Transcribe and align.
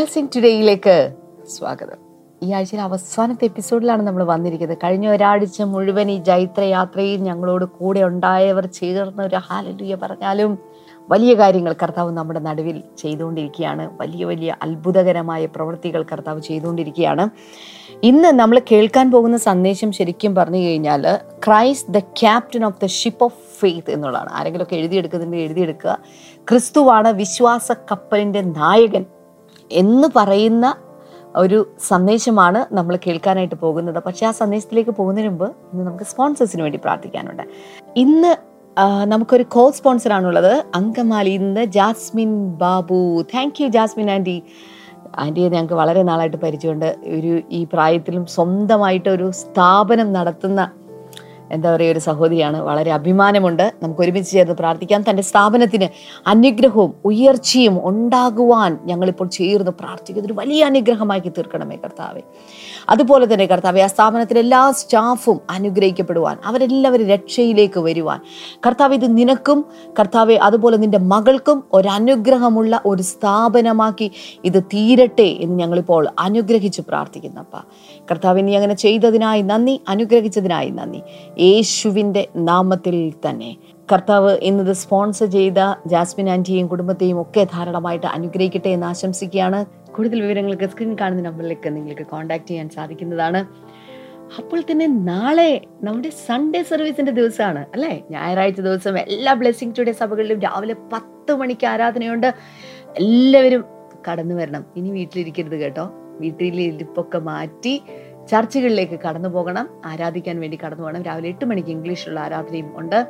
Blessing 0.00 0.28
ടുഡേയിലേക്ക് 0.36 1.14
സ്വാഗതം. 1.48 1.96
ഈ 2.42 2.52
ആഴ്ചയിലെ 2.52 2.82
അവസാനത്തെ 2.82 3.44
എപ്പിസോഡിലാണ് 3.44 4.02
നമ്മൾ 4.02 4.24
വന്നിരിക്കുന്നത്. 4.24 4.78
കഴിഞ്ഞ 4.84 5.08
ഒരാഴ്ച 5.08 5.62
മുഴുവൻ 5.62 6.10
ഈ 6.10 6.16
ജൈത്രയാത്രയിൽ 6.18 7.20
ഞങ്ങളോട് 7.20 7.64
കൂടെ 7.64 8.00
ഉണ്ടായവർ 8.00 8.66
ചേർന്ന 8.66 9.22
ഒരു 9.22 9.36
ഹാലലുയ 9.36 9.94
പറഞ്ഞാലും 9.94 10.58
വലിയ 11.08 11.34
കാര്യങ്ങൾ 11.34 11.74
കർത്താവ് 11.82 12.12
നമ്മുടെ 12.12 12.40
നടുവിൽ 12.40 12.82
ചെയ്തുകൊണ്ടിരിക്കുകയാണ്. 12.98 14.00
വലിയ 14.00 14.24
വലിയ 14.24 14.56
അത്ഭുതകരമായ 14.62 15.46
പ്രവൃത്തികൾ 15.46 16.02
കർത്താവ് 16.02 16.40
ചെയ്തുകൊണ്ടിരിക്കുകയാണ്. 16.40 17.28
ഇന്ന് 18.02 18.28
നമ്മൾ 18.28 18.62
കേൾക്കാൻ 18.72 19.10
പോകുന്ന 19.10 19.36
സന്ദേശം 19.36 19.92
ശരിക്കും 19.92 20.34
പറഞ്ഞു 20.34 20.58
കഴിഞ്ഞാൽ 20.58 21.18
Christ 21.46 21.94
the 21.94 21.98
captain 21.98 22.64
of 22.64 22.80
the 22.82 22.86
ship 22.86 23.24
of 23.24 23.60
faith 23.60 23.90
എന്നുള്ളതാണ്. 23.90 24.30
ആരെങ്കിലുമൊക്കെ 24.32 24.76
എഴുതിയെടുക്കുന്നുണ്ടെങ്കിൽ 24.76 25.46
എഴുതിയെടുക്കുക. 25.46 25.98
ക്രിസ്തുവാണ് 26.48 27.08
വിശ്വാസ 27.08 27.72
കപ്പലിന്റെ 27.72 28.40
നായകൻ. 28.40 29.06
എന്ന് 29.72 30.08
പറയുന്ന 30.16 30.74
ഒരു 31.36 31.74
സന്ദേശമാണ് 31.88 32.74
നമ്മൾ 32.74 32.98
കേൾക്കാനായിട്ട് 33.06 33.54
പോകുന്നത്. 33.54 34.02
പക്ഷെ 34.06 34.26
ആ 34.26 34.30
സന്ദേശത്തിലേക്ക് 34.30 34.90
പോകുന്നതിന് 34.90 35.30
മുമ്പ് 35.30 35.44
ഇന്ന് 35.44 35.86
നമുക്ക് 35.86 36.04
സ്പോൺസേഴ്സിന് 36.04 36.62
വേണ്ടി 36.62 36.78
പ്രാർത്ഥിക്കാനുണ്ട്. 36.84 37.42
ഇന്ന് 37.96 38.36
നമുക്കൊരു 39.04 39.42
കോ 39.42 39.70
സ്പോൺസർ 39.70 40.12
ആണുള്ളത് 40.12 40.64
ഇന്ന് 41.26 41.64
Jasmine 41.64 42.50
Babu. 42.50 43.22
Thank 43.22 43.62
you 43.62 43.68
Jasmine 43.68 44.10
aunty. 44.10 44.42
ആന്റിയെ 45.18 45.48
ഞങ്ങൾക്ക് 45.48 45.74
വളരെ 45.74 46.02
നാളായിട്ട് 46.02 46.36
പരിചയമുണ്ട്. 46.36 46.96
ഒരു 47.18 47.42
ഈ 47.50 47.66
പ്രായത്തിലും 47.72 48.26
സ്വന്തമായിട്ട് 48.26 49.08
ഒരു 49.08 49.30
സ്ഥാപനം 49.30 50.12
നടത്തുന്ന 50.12 50.70
എന്താ 51.52 51.76
പറയുക 51.76 51.92
ഒരു 51.92 51.98
സഹോദരിയാണ്. 51.98 52.60
വളരെ 52.60 52.92
അഭിമാനമുണ്ട്. 52.92 53.72
നമുക്ക് 53.82 54.00
ഒരുമിച്ച് 54.00 54.32
ചേർന്ന് 54.32 54.54
പ്രാർത്ഥിക്കാം. 54.54 55.04
തന്റെ 55.10 55.22
സ്ഥാപനത്തിന് 55.22 55.88
അനുഗ്രഹവും 56.26 56.94
ഉയർച്ചയും 57.04 57.88
ഉണ്ടാകുവാൻ 57.88 58.78
ഞങ്ങളിപ്പോൾ 58.84 59.28
ചേർന്ന് 59.28 59.70
പ്രാർത്ഥിക്കുന്ന. 59.80 60.26
ഒരു 60.26 60.32
വലിയ 60.32 60.64
അനുഗ്രഹമാക്കി 60.64 61.28
തീർക്കണമേ 61.28 61.76
കർത്താവെ. 61.76 62.22
അതുപോലെ 62.88 63.34
തന്നെ 63.34 63.46
കർത്താവെ 63.46 63.80
ആ 63.80 63.86
സ്ഥാപനത്തിലെ 63.86 64.40
എല്ലാ 64.40 64.70
സ്റ്റാഫും 64.70 65.40
അനുഗ്രഹിക്കപ്പെടുവാൻ 65.50 66.36
അവരെല്ലാവരും 66.44 67.06
രക്ഷയിലേക്ക് 67.06 67.80
വരുവാൻ. 67.80 68.20
കർത്താവ് 68.66 68.94
ഇത് 68.94 69.18
നിനക്കും 69.18 69.64
കർത്താവെ 69.98 70.34
അതുപോലെ 70.34 70.76
നിന്റെ 70.76 70.98
മകൾക്കും 70.98 71.64
ഒരനുഗ്രഹമുള്ള 71.72 72.80
ഒരു 72.86 73.02
സ്ഥാപനമാക്കി 73.02 74.10
ഇത് 74.44 74.62
തീരട്ടെ 74.62 75.28
എന്ന് 75.40 75.58
ഞങ്ങളിപ്പോൾ 75.58 76.08
അനുഗ്രഹിച്ച് 76.18 76.82
പ്രാർത്ഥിക്കുന്നപ്പ 76.88 77.56
കർത്താവ് 78.10 78.48
നീ 78.48 78.56
അങ്ങനെ 78.56 78.74
ചെയ്തതിനായി 78.74 79.42
നന്ദി 79.42 79.80
അനുഗ്രഹിച്ചതിനായി 79.88 80.70
നന്ദി. 80.70 81.00
യേശുവിന്റെ 81.38 82.28
നാമത്തിൽ 82.36 83.12
തന്നെ. 83.28 83.56
കർത്താവ് 83.92 84.38
ഇന്നത് 84.38 84.72
സ്പോൺസർ 84.72 85.26
ചെയ്ത 85.26 85.54
ജാസ്മിൻ 85.86 86.30
ആന്റിയെയും 86.30 86.66
കുടുംബത്തെയും 86.66 87.20
ഒക്കെ 87.20 87.46
ധാരാളമായിട്ട് 87.52 88.06
അനുഗ്രഹിക്കട്ടെ 88.06 88.68
എന്ന് 88.68 88.86
ആശംസിക്കുകയാണ്. 88.86 89.64
കൂടുതൽ 89.92 90.22
വിവരങ്ങൾക്ക് 90.22 90.70
സ്ക്രീൻ 90.70 90.96
കാണുന്ന 91.00 91.22
നമ്പറിലേക്ക് 91.22 91.76
നിങ്ങൾക്ക് 91.76 92.06
കോൺടാക്ട് 92.06 92.44
ചെയ്യാൻ 92.44 92.68
സാധിക്കുന്നതാണ്. 92.68 93.44
അപ്പോൾ 94.38 94.60
തന്നെ 94.60 94.86
നാളെ 94.86 95.60
നമ്മുടെ 95.82 96.10
സൺഡേ 96.10 96.62
സർവീസിന്റെ 96.62 97.12
ദിവസമാണ് 97.12 97.66
അല്ലേ? 97.74 98.02
ഞായറാഴ്ച 98.10 98.60
ദിവസം 98.60 98.98
എല്ലാ 98.98 99.32
ബ്ലെസ്സിങ് 99.32 99.72
ടുഡേ 99.78 99.92
സഭകളിലും 99.92 100.40
രാവിലെ 100.40 100.74
പത്ത് 100.92 101.34
മണിക്ക് 101.34 101.66
ആരാധനയുണ്ട്. 101.66 102.34
എല്ലാവരും 102.98 103.64
കടന്നു 104.10 104.34
വരണം. 104.34 104.64
ഇനി 104.76 104.90
വീട്ടിലിരിക്കരുത് 104.90 105.56
കേട്ടോ. 105.56 105.90
വീട്ടിലെ 106.20 106.62
ഇരിപ്പൊക്കെ 106.62 107.18
മാറ്റി 107.18 107.82
ചർച്ചുകളിലേക്ക് 108.30 108.98
കടന്നു 109.00 109.28
പോകണം 109.28 109.68
ആരാധിക്കാൻ 109.86 110.40
വേണ്ടി 110.40 110.58
കടന്നു 110.66 110.82
പോകണം. 110.82 111.02
രാവിലെ 111.02 111.28
എട്ട് 111.28 111.44
മണിക്ക് 111.44 111.68
ഇംഗ്ലീഷിലുള്ള 111.68 112.20
ആരാധനയും 112.20 112.78
ഉണ്ട്. 112.78 113.06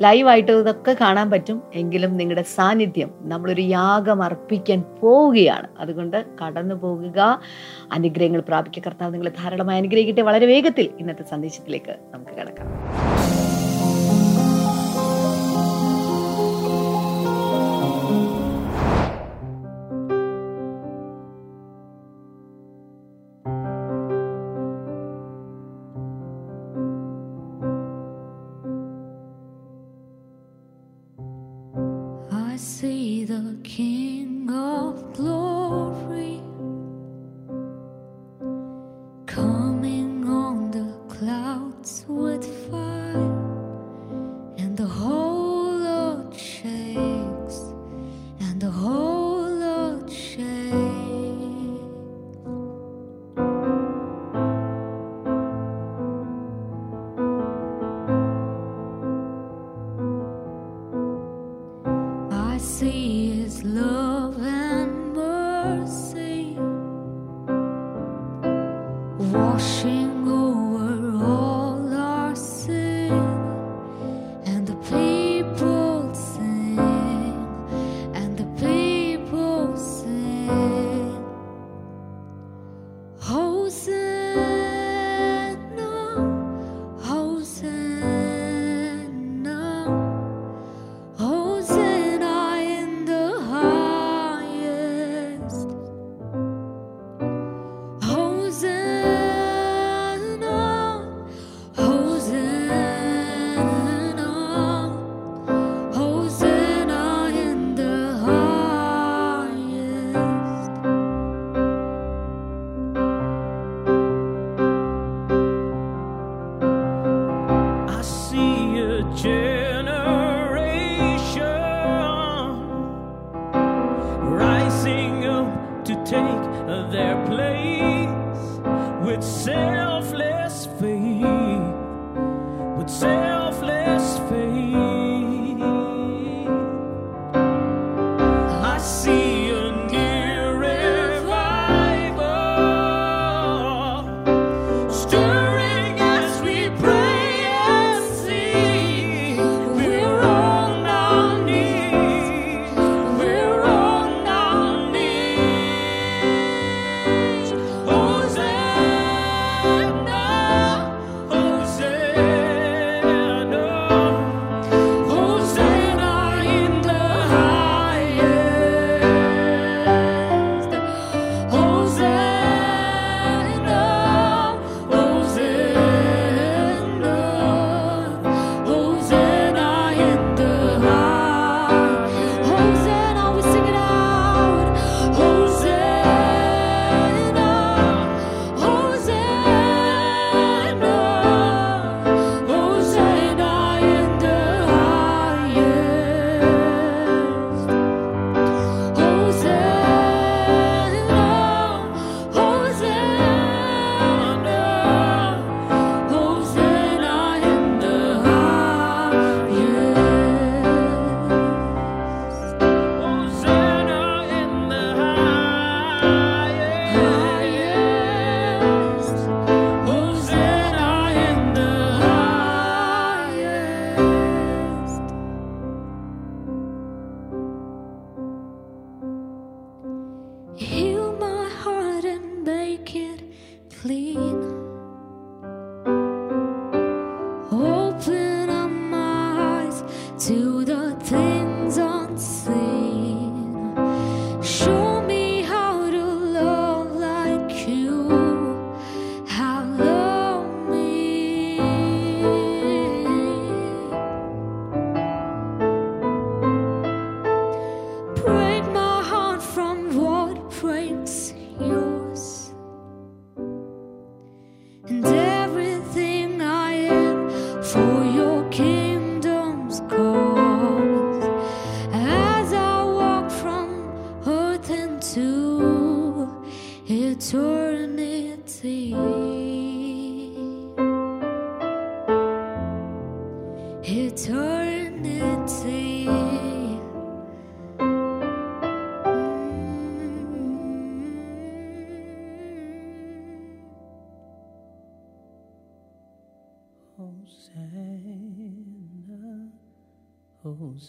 ലൈവായിട്ട് 0.00 0.52
ഇതൊക്കെ 0.52 0.96
കാണാൻ 1.00 1.30
പറ്റും. 1.30 1.62
എങ്കിലും 1.74 2.16
നിങ്ങളുടെ 2.16 2.42
സാന്നിധ്യം 2.42 3.10
നമ്മളൊരു 3.20 3.60
യാഗം 3.60 4.22
അർപ്പിക്കാൻ 4.22 4.82
പോവുകയാണ്. 5.00 5.68
അതുകൊണ്ട് 5.78 6.24
കടന്നു 6.44 6.74
പോകുക. 6.74 7.40
അനുഗ്രഹങ്ങൾ 7.92 8.40
പ്രാപിക്കുക. 8.40 8.82
കർത്താവ് 8.86 9.12
നിങ്ങളെ 9.12 9.32
ധാരാളമായി 9.42 9.78
അനുഗ്രഹിക്കട്ടെ. 9.78 10.22
വളരെ 10.22 10.46
വേഗത്തിൽ 10.46 10.90
ഇന്നത്തെ 11.00 11.22
സന്ദേശത്തിലേക്ക് 11.22 11.96
നമുക്ക് 12.14 12.30
കിടക്കാം. 12.30 12.66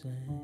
sand. 0.02 0.39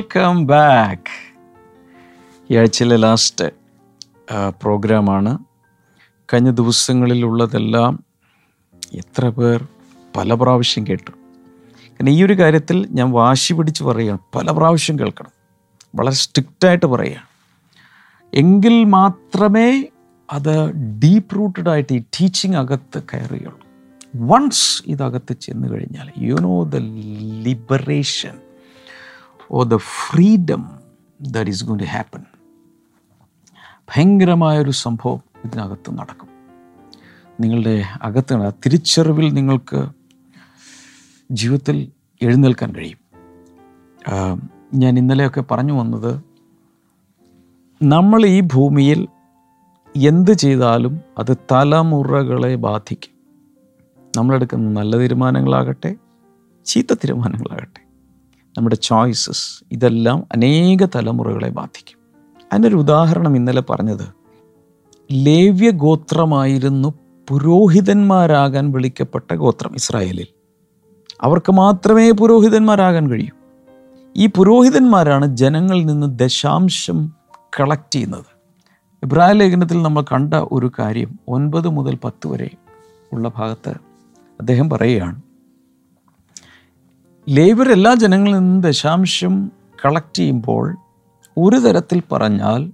വെൽക്കം 0.00 0.46
ബാക്ക് 0.46 1.34
ഈ 2.50 2.56
ആഴ്ചയിലെ 2.56 2.96
ലാസ്റ്റ് 2.96 3.44
പ്രോഗ്രാമാണ് 4.48 5.38
കഴിഞ്ഞ 6.32 6.50
ദിവസങ്ങളിലുള്ളതെല്ലാം 6.50 8.04
എത്ര 8.92 9.28
പേർ 9.28 9.66
പല 10.16 10.34
പ്രാവശ്യം 10.34 10.86
കേട്ടു. 10.86 11.10
കാരണം 11.10 12.08
ഈ 12.08 12.24
ഒരു 12.24 12.32
കാര്യത്തിൽ 12.32 12.86
ഞാൻ 12.90 13.10
വാശി 13.10 13.52
പിടിച്ച് 13.52 13.84
പറയുകയാണ്. 13.84 14.18
പല 14.34 14.50
പ്രാവശ്യം 14.50 14.98
കേൾക്കണം. 14.98 15.30
വളരെ 15.94 16.14
സ്ട്രിക്റ്റായിട്ട് 16.14 16.86
പറയുകയാണ്. 16.86 17.26
എങ്കിൽ 18.34 18.84
മാത്രമേ 18.84 19.86
അത് 20.32 20.72
ഡീപ്പ് 20.74 21.36
റൂട്ടഡ് 21.36 21.68
ആയിട്ട് 21.68 21.94
ഈ 21.94 21.98
ടീച്ചിങ് 21.98 22.54
അകത്ത് 22.54 23.02
കയറുകയുള്ളൂ 23.02 23.60
വൺസ് 24.16 24.82
ഇതകത്ത് 24.86 25.36
ചെന്ന് 25.40 25.68
കഴിഞ്ഞാൽ 25.68 26.10
you 26.18 26.34
know 26.34 26.64
the 26.64 26.76
liberation 27.42 28.49
or 29.50 29.64
the 29.66 29.76
freedom 29.76 30.62
that 31.20 31.50
is 31.50 31.64
going 31.64 31.78
to 31.78 31.84
happen 31.84 32.24
ഭയങ്കരമായൊരു 33.90 34.70
സംഭവം 34.70 35.20
ഇതിനകത്ത് 35.44 35.98
നടക്കും. 35.98 36.28
നിങ്ങളുടെ 37.40 37.84
അകത്ത് 38.02 38.52
തിരിച്ചറിവിൽ 38.66 39.32
നിങ്ങൾക്ക് 39.32 39.86
ജീവിതത്തിൽ 41.30 41.92
എഴുന്നേൽക്കാൻ 42.22 42.74
കഴിയും. 42.74 43.00
ഞാൻ 44.74 44.98
ഇന്നലെയൊക്കെ 44.98 45.40
പറഞ്ഞു 45.40 45.72
വന്നത് 45.72 46.12
നമ്മൾ 47.82 48.26
ഈ 48.26 48.40
ഭൂമിയിൽ 48.40 49.08
എന്ത് 49.96 50.32
ചെയ്താലും 50.32 51.00
അത് 51.18 51.36
തലമുറകളെ 51.52 52.54
ബാധിക്കും. 52.54 53.14
നമ്മളെടുക്കുന്ന 54.16 54.80
നല്ല 54.80 54.96
തീരുമാനങ്ങളാകട്ടെ 54.96 55.96
ചീത്ത 56.64 56.94
തീരുമാനങ്ങളാകട്ടെ. 56.94 57.89
നമ്മുടെ 58.58 58.76
ചോയ്സസ് 58.82 59.64
ഇതെല്ലാം 59.72 60.26
അനേക 60.32 60.84
തലമുറകളെ 60.84 61.48
ബാധിക്കും. 61.48 61.98
അതിനൊരു 62.52 62.76
ഉദാഹരണം 62.76 63.36
ഇന്നലെ 63.36 63.60
പറഞ്ഞത് 63.60 64.20
ലേവ്യ 65.12 65.70
ഗോത്രമായിരുന്നു 65.70 66.94
പുരോഹിതന്മാരാകാൻ 67.28 68.72
വിളിക്കപ്പെട്ട 68.72 69.34
ഗോത്രം 69.34 69.74
ഇസ്രായേലിൽ. 69.74 70.26
അവർക്ക് 71.20 71.52
മാത്രമേ 71.52 72.10
പുരോഹിതന്മാരാകാൻ 72.10 73.10
കഴിയൂ. 73.10 73.30
ഈ 74.16 74.26
പുരോഹിതന്മാരാണ് 74.26 75.36
ജനങ്ങളിൽ 75.36 75.86
നിന്ന് 75.86 76.18
ദശാംശം 76.18 77.12
കളക്ട് 77.60 77.94
ചെയ്യുന്നത്. 77.94 78.40
ഇബ്രാഹിം 79.02 79.36
ലേഖനത്തിൽ 79.36 79.82
നമ്മൾ 79.82 80.02
കണ്ട 80.02 80.34
ഒരു 80.34 80.72
കാര്യം 80.78 81.18
ഒൻപത് 81.28 81.68
മുതൽ 81.68 81.98
പത്ത് 82.04 82.28
വരെ 82.28 82.50
ഉള്ള 83.12 83.32
ഭാഗത്ത് 83.36 83.70
അദ്ദേഹം 84.40 84.70
പറയുകയാണ് 84.70 85.22
ലേബർ 87.28 87.72
എല്ലാ 87.72 87.94
ജനങ്ങളിൽ 87.94 88.38
നിന്നും 88.38 88.60
ദശാംശം 88.60 89.52
കളക്ട് 89.86 90.16
ചെയ്യുമ്പോൾ 90.16 90.76
ഒരു 91.36 91.56
തരത്തിൽ 91.56 92.02
പറഞ്ഞാൽ 92.12 92.72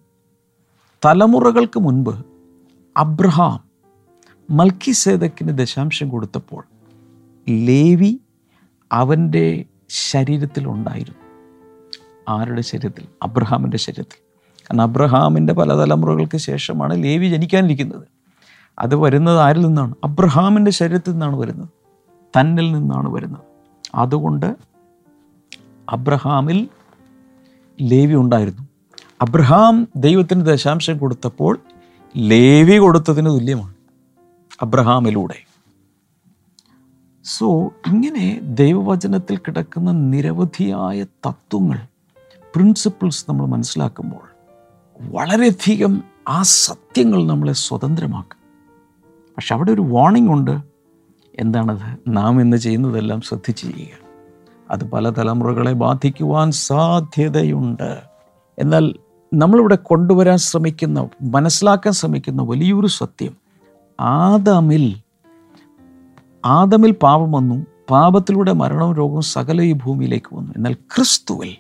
തലമുറകൾക്ക് 1.05 1.81
മുൻപ് 1.81 2.25
അബ്രഹാം 2.97 3.61
മൽക്കി 4.51 4.93
സേതക്കിന് 4.93 5.59
ദശാംശം 5.59 6.09
കൊടുത്തപ്പോൾ 6.09 6.65
ലേവി 7.49 8.21
അവന്റെ 8.93 9.65
ശരീരത്തിൽ 9.89 10.69
ഉണ്ടായിരുന്നു. 10.69 11.19
ആരുടെ 12.29 12.61
ശരീരത്തിൽ? 12.61 13.05
അബ്രഹാമിന്റെ 13.23 13.77
ശരീരത്തിൽ. 13.77 14.19
കാരണം 14.63 14.83
അബ്രഹാമിന്റെ 14.83 15.53
പല 15.53 15.75
തലമുറകൾക്ക് 15.75 16.37
ശേഷമാണ് 16.37 17.05
ലേവി 17.05 17.29
ജനിക്കാനിരിക്കുന്നത്. 17.29 18.09
അത് 18.79 18.95
വരുന്നത് 18.95 19.39
ആരിൽ 19.39 19.67
നിന്നാണ്? 19.67 19.95
അബ്രഹാമിന്റെ 20.05 20.71
ശരീരത്തിൽ 20.71 21.11
നിന്നാണ് 21.11 21.37
വരുന്നത്. 21.37 21.69
തന്നിൽ 22.41 22.73
നിന്നാണ് 22.73 23.09
വരുന്നത്. 23.13 23.56
അതുകൊണ്ട് 23.97 24.57
അബ്രഹാമിൽ 25.91 26.69
ലേവി 27.81 28.15
ഉണ്ടായിരുന്നു. 28.15 28.63
അബ്രഹാം 29.23 29.89
ദൈവത്തിന് 29.97 30.47
ദശാംശം 30.47 30.99
കൊടുത്തപ്പോൾ 30.99 31.59
ലേവി 32.17 32.77
കൊടുത്തതിന് 32.77 33.27
തുല്യമാണ് 33.27 33.75
അബ്രഹാമിലൂടെ. 34.63 35.39
സോ 37.25 37.67
ഇങ്ങനെ 37.67 38.41
ദൈവവചനത്തിൽ 38.43 39.37
കിടക്കുന്ന 39.37 39.91
നിരവധിയായ 39.91 41.03
തത്വങ്ങൾ 41.03 41.79
പ്രിൻസിപ്പിൾസ് 42.55 43.27
നമ്മൾ 43.29 43.47
മനസ്സിലാക്കുമ്പോൾ 43.47 44.27
വളരെയധികം 45.01 46.05
ആ 46.29 46.43
സത്യങ്ങൾ 46.43 47.27
നമ്മളെ 47.27 47.53
സ്വതന്ത്രമാക്കും. 47.53 48.39
പക്ഷെ 49.37 49.55
അവിടെ 49.55 49.73
ഒരു 49.73 49.81
വാർണിംഗ് 49.81 50.33
ഉണ്ട്. 50.33 50.76
എന്താണത്? 51.41 51.99
നാം 52.09 52.41
ഇന്ന് 52.41 52.57
ചെയ്യുന്നതെല്ലാം 52.57 53.21
ശ്രദ്ധിച്ച് 53.21 53.63
ചെയ്യുക 53.63 54.07
അത് 54.71 54.91
പല 54.91 55.11
തലമുറകളെ 55.11 55.73
ബാധിക്കുവാൻ 55.73 56.51
സാധ്യതയുണ്ട്. 56.51 58.03
എന്നാൽ 58.59 58.95
നമ്മളിവിടെ 59.35 59.77
കൊണ്ടുവരാൻ 59.77 60.39
ശ്രമിക്കുന്ന 60.39 61.09
മനസ്സിലാക്കാൻ 61.23 61.93
ശ്രമിക്കുന്ന 61.93 62.43
വലിയൊരു 62.43 62.87
സത്യം. 62.87 63.37
ആദമിൽ 64.01 64.97
ആദമിൽ 66.45 66.91
പാപം 66.91 67.33
വന്നു. 67.33 67.67
പാപത്തിലൂടെ 67.91 68.53
മരണവും 68.53 68.95
രോഗവും 68.95 69.23
സകല 69.23 69.61
ഈ 69.61 69.73
ഭൂമിയിലേക്ക് 69.73 70.37
വന്നു. 70.37 70.53
എന്നാൽ 70.57 70.73
ക്രിസ്തുവിൽ 70.73 71.57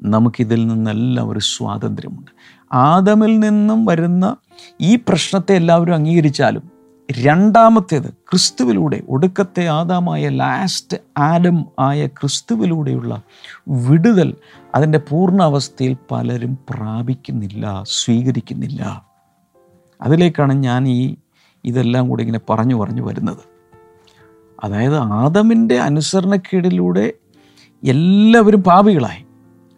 നമുക്കിതിൽ 0.00 0.66
നിന്നെല്ലാം 0.66 1.28
ഒരു 1.28 1.38
സ്വാതന്ത്ര്യമുണ്ട്. 1.38 2.30
ആദമിൽ 2.72 3.38
നിന്നും 3.38 3.84
വരുന്ന 3.84 4.36
ഈ 4.80 4.96
പ്രശ്നത്തെ 4.96 5.54
എല്ലാവരും 5.54 5.94
അംഗീകരിച്ചാലും 5.94 6.75
രണ്ടാമത്തേത് 7.10 8.08
ക്രിസ്തുവിലൂടെ 8.10 9.02
ഒടുക്കത്തെ 9.08 9.66
ആദാമായ 9.66 10.28
ലാസ്റ്റ് 10.28 10.96
ആഡം 11.18 11.64
ആയ 11.78 12.06
ക്രിസ്തുവിലൂടെയുള്ള 12.06 13.22
വിടുതൽ 13.68 14.34
അതിന്റെ 14.74 14.98
പൂർണ 14.98 15.42
അവസ്ഥയിൽ 15.42 15.96
പലരും 16.10 16.58
പ്രാപിക്കുന്നില്ല 16.70 17.82
സ്വീകരിക്കുന്നില്ല. 17.86 19.06
അതിലേക്കാണ് 20.02 20.52
ഞാൻ 20.52 20.88
ഈ 20.88 21.16
ഇതെല്ലാം 21.64 22.08
കൂടി 22.08 22.22
ഇങ്ങനെ 22.22 22.40
പറഞ്ഞു 22.50 22.74
പറഞ്ഞു 22.74 23.02
വരുന്നത്. 23.02 23.56
അതായത് 24.64 24.96
ആദമിന്റെ 24.96 25.78
അനുസരണക്കേടിലൂടെ 25.78 27.12
എല്ലാവരും 27.84 28.62
പാപികളായി. 28.62 29.26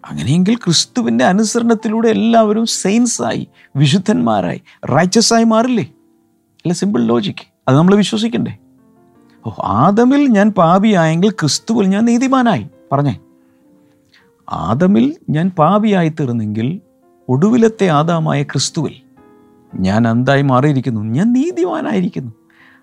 അങ്ങനെയെങ്കിൽ 0.04 0.54
ക്രിസ്തുവിന്റെ 0.54 1.24
അനുസരണത്തിലൂടെ 1.24 2.08
എല്ലാവരും 2.08 2.66
സെയിൻസായി 2.66 3.48
വിശുദ്ധന്മാരായി 3.76 4.62
റൈച്ചസായി 4.84 5.44
മാറില്ലേ? 5.44 5.92
അല്ല 6.58 6.72
സിമ്പിൾ 6.72 7.02
ലോജിക്ക് 7.02 7.46
അത് 7.68 7.76
നമ്മൾ 7.76 7.94
വിശ്വസിക്കണ്ടേ? 7.94 8.58
ഓ 9.46 9.50
ആദമിൽ 9.64 10.26
ഞാൻ 10.26 10.50
പാപിയായെങ്കിൽ 10.50 11.30
ക്രിസ്തുവിൽ 11.30 11.86
ഞാൻ 11.86 12.04
നീതിമാനായി. 12.04 12.66
പറഞ്ഞേ. 12.92 13.18
ആദമിൽ 14.50 15.16
ഞാൻ 15.30 15.50
പാപിയായി 15.50 16.08
തീർന്നെങ്കിൽ 16.08 16.80
ഒടുവിലത്തെ 17.28 17.88
ആദാമായ 17.88 18.42
ക്രിസ്തുവിൽ 18.42 18.94
ഞാൻ 19.74 20.08
എന്തായി 20.08 20.42
മാറിയിരിക്കുന്നു. 20.42 21.00
ഞാൻ 21.00 21.32
നീതിമാനായിരിക്കുന്നു. 21.32 22.32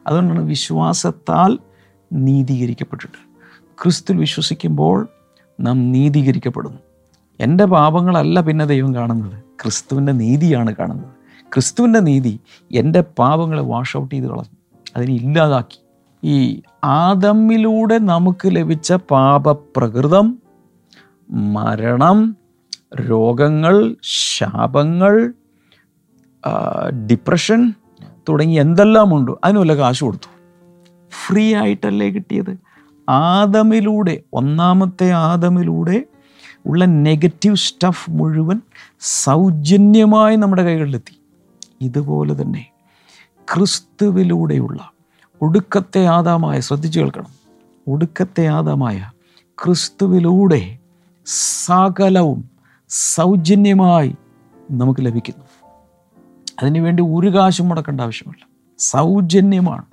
അതുകൊണ്ടാണ് 0.07 0.41
വിശ്വാസത്താൽ 0.41 1.59
നീതീകരിക്കപ്പെട്ടിട്ട്. 2.13 3.25
ക്രിസ്തുവിൽ 3.83 4.19
വിശ്വസിക്കുമ്പോൾ 4.19 5.07
നാം 5.59 5.91
നീതീകരിക്കപ്പെടുന്നു. 5.91 6.79
എന്റെ 7.39 7.65
പാപങ്ങളല്ല 7.65 8.41
പിന്നെ 8.41 8.65
ദൈവം 8.65 8.95
കാണുന്നത്. 8.95 9.43
ക്രിസ്തുവിന്റെ 9.63 10.11
നീതിയാണ് 10.11 10.75
കാണുന്നത്. 10.75 11.14
ക്രിസ്തുവിന്റെ 11.55 11.99
നീതി 11.99 12.39
എന്റെ 12.71 13.01
പാപങ്ങളെ 13.01 13.61
വാഷ് 13.61 13.97
ഔട്ട് 13.97 14.15
ചെയ്ത് 14.15 14.27
കളഞ്ഞു. 14.27 14.57
അതിനെ 14.95 15.13
ഇല്ലാതാക്കി. 15.13 15.79
ഈ 16.23 16.61
ആദമ്മിലൂടെ 16.83 17.97
നമുക്ക് 17.97 18.47
ലഭിച്ച 18.47 18.93
പാപപ്രകൃതം 18.93 20.39
മരണം 21.31 22.37
രോഗങ്ങൾ 23.09 23.95
ശാപങ്ങൾ 24.03 25.33
ഡിപ്രഷൻ 27.11 27.73
തുടങ്ങി 28.29 28.55
എന്തെല്ലാം 28.55 29.13
ഉണ്ടോ 29.13 29.39
അതിന് 29.43 29.59
വല്ല 29.59 29.75
കാശ് 29.75 30.03
കൊടുത്തു. 30.03 30.29
ഫ്രീ 31.25 31.55
ആയിട്ടല്ലേ 31.55 32.09
കിട്ടിയത്? 32.09 32.57
ആദമിലൂടെ 33.09 34.21
ഒന്നാമത്തെ 34.33 35.11
ആദമിലൂടെ 35.11 36.03
ഉള്ള 36.65 36.85
നെഗറ്റീവ് 36.85 37.55
സ്റ്റഫ് 37.55 38.11
മുഴുവൻ 38.11 38.61
സൗജന്യമായി 38.99 40.35
നമ്മുടെ 40.35 40.63
കൈകളിലെത്തി. 40.63 41.14
ഇതുപോലെ 41.81 42.41
തന്നെ 42.41 42.71
ക്രിസ്തുവിലൂടെയുള്ള 43.53 44.91
ഒടുക്കത്തെ 45.41 46.05
ആദാമായ 46.05 46.59
ശ്രദ്ധിച്ചു 46.59 46.99
കേൾക്കണം. 46.99 47.27
ഒടുക്കത്തെ 47.87 48.47
ആദാമായ 48.47 49.11
ക്രിസ്തുവിലൂടെ 49.63 50.77
സകലവും 51.25 52.49
സൗജന്യമായി 52.89 54.15
നമുക്ക് 54.71 55.05
ലഭിക്കുന്നു. 55.05 55.45
അതിനുവേണ്ടി 56.61 57.03
ഒരു 57.03 57.35
കാശും 57.35 57.69
മുടക്കേണ്ട 57.69 58.01
ആവശ്യമില്ല. 58.01 58.47
സൗജന്യമാണ്. 58.79 59.85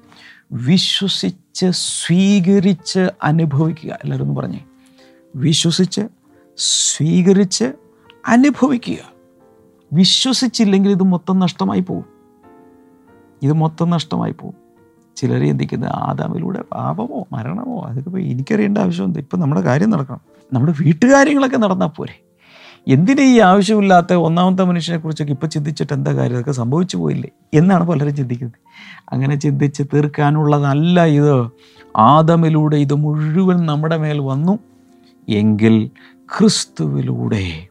വിശ്വസിച്ച് 0.52 1.70
സ്വീകരിച്ച് 1.70 3.10
അനുഭവിക്കുക. 3.22 3.98
എല്ലാവരും 4.04 4.34
പറഞ്ഞേ. 4.34 4.64
വിശ്വസിച്ച് 5.36 6.00
സ്വീകരിച്ച് 6.56 7.72
അനുഭവിക്കുക. 8.28 9.12
വിശ്വസിച്ചില്ലെങ്കിൽ 9.92 10.90
ഇത് 10.90 11.02
മൊത്തം 11.02 11.38
നഷ്ടമായി 11.38 11.80
പോകും 11.80 12.04
ഇത് 13.42 13.52
മൊത്തം 13.52 13.90
നഷ്ടമായി 13.90 14.32
പോകും 14.32 14.62
ചിലർ 15.16 15.40
ചിന്തിക്കുന്നത് 15.40 15.90
ആദാമിലൂടെ 15.90 16.62
പാപമോ 16.72 17.26
മരണമോ 17.32 17.82
അതൊക്കെ 17.82 18.10
എനിക്കറിയേണ്ട 18.10 18.78
ആവശ്യമുണ്ട്. 18.78 19.18
ഇപ്പം 19.18 19.40
നമ്മുടെ 19.40 19.60
കാര്യം 19.60 19.90
നടക്കണം. 19.90 20.20
നമ്മുടെ 20.52 20.72
വീട്ടുകാര്യങ്ങളൊക്കെ 20.80 21.56
നടന്നാൽ 21.56 21.86
പോരെ. 21.86 22.22
എന്തിനാ 22.88 23.22
ഈ 23.22 23.38
ആവശ്യമില്ലാത്ത 23.38 24.12
ഒന്നാമത്തെ 24.12 24.62
മനുഷ്യനെ 24.62 24.98
കുറിച്ചൊക്കെ 24.98 25.32
ഇപ്പം 25.32 25.50
ചിന്തിച്ചിട്ട് 25.50 25.92
എന്താ 25.92 26.14
കാര്യം? 26.14 26.34
അതൊക്കെ 26.34 26.52
സംഭവിച്ചു 26.52 26.96
പോയില്ലേ? 26.96 27.30
എന്നാണ് 27.54 27.86
പലരും 27.86 28.16
ചിന്തിക്കുന്നത്. 28.16 28.58
അങ്ങനെ 29.12 29.36
ചിന്തിച്ച് 29.36 29.82
തീർക്കാനുള്ളതല്ല 29.82 31.04
ഇത്. 31.04 31.50
ആദമിലൂടെ 31.96 32.76
ഇത് 32.76 32.94
മുഴുവൻ 32.94 33.66
നമ്മുടെ 33.66 33.96
മേൽ 33.96 34.18
വന്നു. 34.18 34.58
എങ്കിൽ 35.28 35.90
ക്രിസ്തുവിലൂടെ 36.38 37.66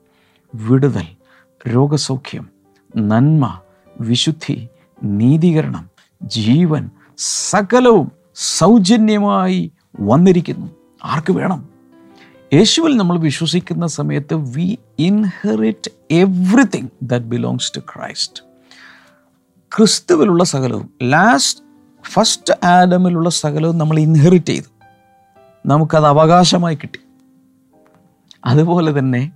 വിടുതൽ 0.56 1.21
രോഗസൗഖ്യം 1.68 2.50
നന്മ 2.98 3.60
വിശുദ്ധി 4.02 4.68
നീതീകരണം 5.04 5.90
ജീവൻ 6.24 6.90
സകലവും 7.18 8.12
സൗജന്യമായി 8.36 9.72
വന്നിരിക്കുന്നു. 10.00 10.68
ആർക്ക് 11.04 11.34
വേണം? 11.34 11.70
യേശുവിൽ 12.54 12.98
നമ്മൾ 12.98 13.20
വിശ്വസിക്കുന്ന 13.20 13.88
സമയത്ത് 13.88 14.34
we 14.34 14.78
inherit 15.00 15.92
everything 16.12 16.88
that 17.02 17.26
belongs 17.26 17.72
to 17.76 17.80
Christ 17.80 18.44
ക്രിസ്തുവിലുള്ള 19.78 20.44
സകലവും 20.44 20.90
ലാസ്റ്റ് 21.04 21.62
ഫസ്റ്റ് 22.06 22.66
ആഡമിലുള്ള 22.66 23.30
സകലവും 23.30 23.78
നമ്മൾ 23.78 24.00
ഇൻഹെറിറ്റ് 24.00 24.46
ചെയ്തു. 24.46 24.84
നമുക്കത് 25.66 26.06
അവകാശമായി 26.06 26.76
കിട്ടി. 26.76 27.00
അതുപോലെ 28.46 29.00
തന്നെ 29.00 29.32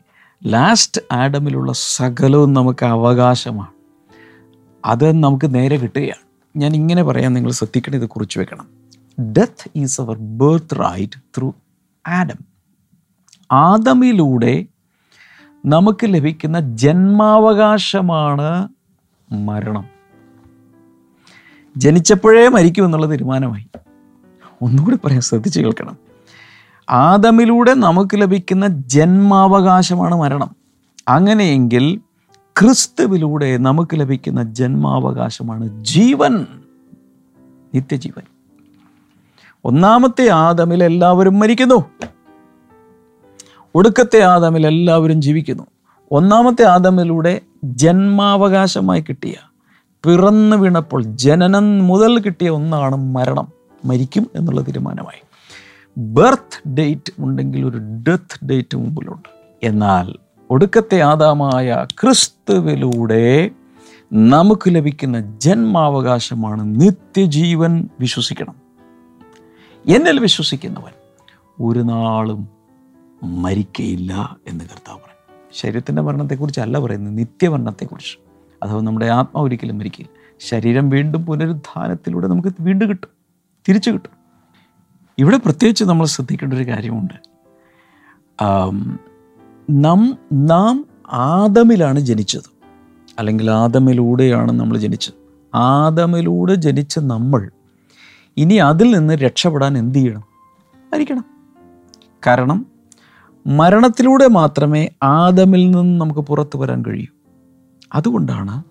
ലാസ്റ്റ് 0.45 1.01
ആഡമിലുള്ള 1.11 1.71
സകലവും 1.73 2.53
നമുക്ക് 2.53 2.85
അവകാശമാണ്. 2.85 3.71
അത് 4.85 5.11
നമുക്ക് 5.11 5.55
നേരെ 5.55 5.77
കിട്ടുകയാണ്. 5.77 6.25
ഞാൻ 6.59 6.75
ഇങ്ങനെ 6.75 7.03
പറയാൻ 7.03 7.33
നിങ്ങൾ 7.33 7.51
ശ്രദ്ധിക്കണം 7.51 7.95
ഇത് 7.95 8.09
കുറിച്ച് 8.09 8.39
വെക്കണം. 8.39 8.67
Death 9.23 9.71
is 9.75 10.01
our 10.01 10.17
birth 10.17 10.79
right 10.79 11.21
through 11.37 11.53
Adam 12.07 12.45
ആദമിലൂടെ 13.51 14.65
നമുക്ക് 15.65 16.05
ലഭിക്കുന്ന 16.05 16.75
ജന്മാവകാശമാണ് 16.77 18.67
മരണം. 19.31 19.85
ജനിച്ചപ്പോഴേ 21.77 22.47
മരിക്കുമെന്നുള്ള 22.47 23.11
തീരുമാനമായി. 23.11 23.67
ഒന്നുകൂടി 24.61 24.97
പറയാൻ 25.05 25.21
ശ്രദ്ധിച്ച് 25.21 25.59
കേൾക്കണം. 25.59 26.04
ആദമിലൂടെ 26.89 27.73
നമുക്ക് 27.73 28.21
ലഭിക്കുന്ന 28.21 28.67
ജന്മാവകാശമാണ് 28.67 30.15
മരണം. 30.15 30.55
അങ്ങനെയെങ്കിൽ 31.07 31.99
ക്രിസ്തുവിലൂടെ 32.61 33.57
നമുക്ക് 33.57 33.99
ലഭിക്കുന്ന 33.99 34.43
ജന്മാവകാശമാണ് 34.43 35.83
ജീവൻ 35.83 36.47
നിത്യജീവൻ. 37.75 38.21
ഒന്നാമത്തെ 39.65 40.29
ആദമിൽ 40.29 40.83
എല്ലാവരും 40.83 41.39
മരിക്കുന്നു. 41.39 41.85
ഒടുക്കത്തെ 43.75 44.23
ആദമിൽ 44.23 44.67
എല്ലാവരും 44.67 45.21
ജീവിക്കുന്നു. 45.21 45.63
ഒന്നാമത്തെ 46.11 46.63
ആദമിലൂടെ 46.63 47.41
ജന്മാവകാശമായി 47.63 49.01
കിട്ടിയ 49.01 49.33
പിറന്നു 50.05 50.55
വീണപ്പോൾ 50.55 51.03
ജനനം 51.03 51.87
മുതൽ 51.87 52.19
കിട്ടിയ 52.19 52.49
ഒന്നാണ് 52.49 52.95
മരണം. 52.95 53.47
മരിക്കും 53.85 54.27
എന്നുള്ള 54.35 54.61
തീരുമാനമായി. 54.61 55.34
ബർത്ത് 55.97 56.69
ഡേറ്റ് 56.69 57.11
ഉണ്ടെങ്കിൽ 57.19 57.65
ഒരു 57.65 57.77
ഡെത്ത് 57.77 58.45
ഡേറ്റ് 58.45 58.77
മുമ്പിലുണ്ട്. 58.77 59.29
എന്നാൽ 59.63 60.13
ഒടുക്കത്തെ 60.49 61.01
ആദാമായ 61.01 61.85
ക്രിസ്തുവിലൂടെ 62.01 63.49
നമുക്ക് 64.13 64.61
ലഭിക്കുന്ന 64.67 65.39
ജന്മാവകാശമാണ് 65.39 66.81
നിത്യജീവൻ 66.81 67.89
വിശ്വസിക്കണം. 67.99 68.55
എന്നിൽ 69.85 70.19
വിശ്വസിക്കുന്നവൻ 70.19 70.91
ഒരു 71.59 71.79
നാളും 71.79 72.47
മരിക്കയില്ല 73.23 74.37
എന്ന് 74.47 74.65
കർത്താവ് 74.65 74.97
പറയും. 74.97 75.49
ശരീരത്തിന്റെ 75.53 76.01
മരണത്തെക്കുറിച്ചല്ല 76.01 76.79
പറയുന്നത് 76.79 77.17
നിത്യമരണത്തെക്കുറിച്ച്. 77.17 78.17
അഥവാ 78.63 78.81
നമ്മുടെ 78.81 79.05
ആത്മാവ് 79.05 79.47
ഒരിക്കലും 79.47 79.77
മരിക്കില്ല. 79.77 80.37
ശരീരം 80.39 80.89
വീണ്ടും 80.89 81.25
പുനരുദ്ധാനത്തിലൂടെ 81.25 82.27
നമുക്ക് 82.27 82.47
വീണ്ടും 82.59 82.89
കിട്ടും 82.89 83.09
തിരിച്ചു 83.69 83.91
കിട്ടും. 83.91 84.24
ഇവിടെ 85.17 85.37
പ്രത്യേകിച്ച് 85.37 85.83
നമ്മൾ 85.83 86.05
ശ്രദ്ധിക്കേണ്ട 86.05 86.53
ഒരു 86.53 86.67
കാര്യമുണ്ട്. 86.67 87.13
നം 89.71 90.17
നാം 90.33 90.85
ആദമിലാണ് 91.13 91.99
ജനിച്ചത്. 91.99 92.49
അല്ലെങ്കിൽ 93.19 93.51
ആദമിലൂടെയാണ് 93.51 94.51
നമ്മൾ 94.51 94.77
ജനിച്ചത്. 94.77 95.13
ആദമിലൂടെ 95.55 96.55
ജനിച്ച 96.55 96.99
നമ്മൾ 96.99 97.49
ഇനി 98.37 98.53
അതിൽ 98.53 98.97
നിന്ന് 98.97 99.13
രക്ഷപ്പെടാൻ 99.13 99.77
എന്ത് 99.77 99.97
ചെയ്യണം? 99.97 100.23
മരിക്കണം. 100.93 101.25
കാരണം 102.27 102.65
മരണത്തിലൂടെ 103.47 104.27
മാത്രമേ 104.27 104.89
ആദമിൽ 105.03 105.71
നിന്ന് 105.71 106.01
നമുക്ക് 106.01 106.19
പുറത്തു 106.19 106.57
വരാൻ 106.57 106.83
കഴിയൂ. 106.87 107.07
അതുകൊണ്ടാണ് 107.93 108.63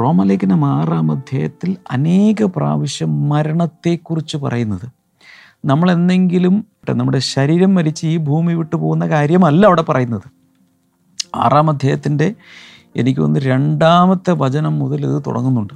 റോമലേഖനം 0.00 0.64
ആറാം 0.64 1.12
അധ്യായത്തിൽ 1.12 1.76
അനേക 1.90 2.44
പ്രാവശ്യം 2.44 3.28
മരണത്തെക്കുറിച്ച് 3.28 4.36
പറയുന്നത്. 4.36 4.99
നമ്മൾ 5.64 5.90
എന്തെങ്കിലും 5.90 6.64
നമ്മുടെ 6.90 7.18
ശരീരം 7.18 7.74
മരിച്ച് 7.74 8.06
ഈ 8.06 8.16
ഭൂമി 8.16 8.52
വിട്ടു 8.52 8.76
പോകുന്ന 8.76 9.08
കാര്യമല്ല 9.08 9.66
അവിടെ 9.66 9.82
പറയുന്നത്. 9.82 10.22
ആറാം 11.34 11.70
അധ്യായത്തിന്റെ 11.70 12.34
എനിക്ക് 12.96 13.20
തോന്നുന്നു 13.20 13.48
രണ്ടാമത്തെ 13.48 14.30
വചനം 14.30 14.78
മുതൽ 14.78 15.06
ഇത് 15.06 15.22
തുടങ്ങുന്നുണ്ട്. 15.26 15.74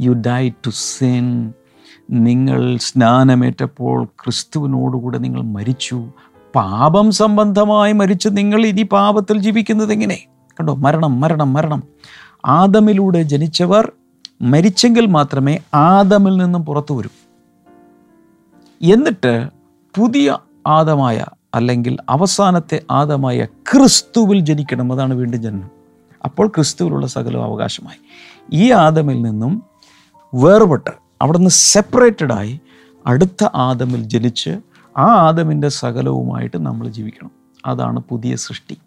യു 0.00 0.12
ഡൈ 0.12 0.48
ടു 0.48 0.70
സെൻ 0.70 1.52
നിങ്ങൾ 2.10 2.76
സ്നാനമേറ്റപ്പോൾ 2.76 4.04
ക്രിസ്തുവിനോടുകൂടെ 4.04 5.18
നിങ്ങൾ 5.18 5.42
മരിച്ചു. 5.42 6.08
പാപം 6.54 7.12
സംബന്ധമായി 7.12 7.92
മരിച്ച് 7.92 8.28
നിങ്ങൾ 8.32 8.66
ഇനി 8.66 8.82
പാപത്തിൽ 8.82 9.38
ജീവിക്കുന്നത് 9.38 9.92
എങ്ങനെ? 9.92 10.24
കണ്ടോ? 10.60 10.74
മരണം 10.74 11.20
മരണം 11.20 11.52
മരണം. 11.52 11.82
ആദമിലൂടെ 12.46 13.22
ജനിച്ചവർ 13.22 13.92
മരിച്ചെങ്കിൽ 14.42 15.06
മാത്രമേ 15.06 15.58
ആദമിൽ 15.74 16.36
നിന്നും 16.36 16.64
പുറത്തു 16.64 16.94
വരൂ. 16.94 17.08
എന്നിട്ട് 18.82 19.48
പുതിയ 19.96 20.38
ആദമായ 20.66 21.24
അല്ലെങ്കിൽ 21.54 21.98
അവസാനത്തെ 22.08 22.82
ആദമായ 22.90 23.44
ക്രിസ്തുവിൽ 23.44 24.40
ജനിക്കണം. 24.40 24.92
അതാണ് 24.92 25.14
വീണ്ടും 25.14 25.42
ജനനം. 25.42 25.70
അപ്പോൾ 26.24 26.46
ക്രിസ്തുവിലുള്ള 26.46 27.06
സകലവും 27.06 27.44
അവകാശമായി. 27.44 27.98
ഈ 28.52 28.72
ആദമിൽ 28.72 29.22
നിന്നും 29.22 29.62
വേർപെട്ട് 30.34 30.90
അവിടെ 31.22 31.38
നിന്ന് 31.38 31.50
സെപ്പറേറ്റഡായി 31.50 32.60
അടുത്ത 33.06 33.48
ആദമിൽ 33.54 34.02
ജനിച്ച് 34.02 34.60
ആ 34.96 35.04
ആദമിന്റെ 35.04 35.68
സകലവുമായിട്ട് 35.68 36.66
നമ്മൾ 36.66 36.88
ജീവിക്കണം. 36.88 37.30
അതാണ് 37.66 38.00
പുതിയ 38.00 38.36
സൃഷ്ടി. 38.36 38.78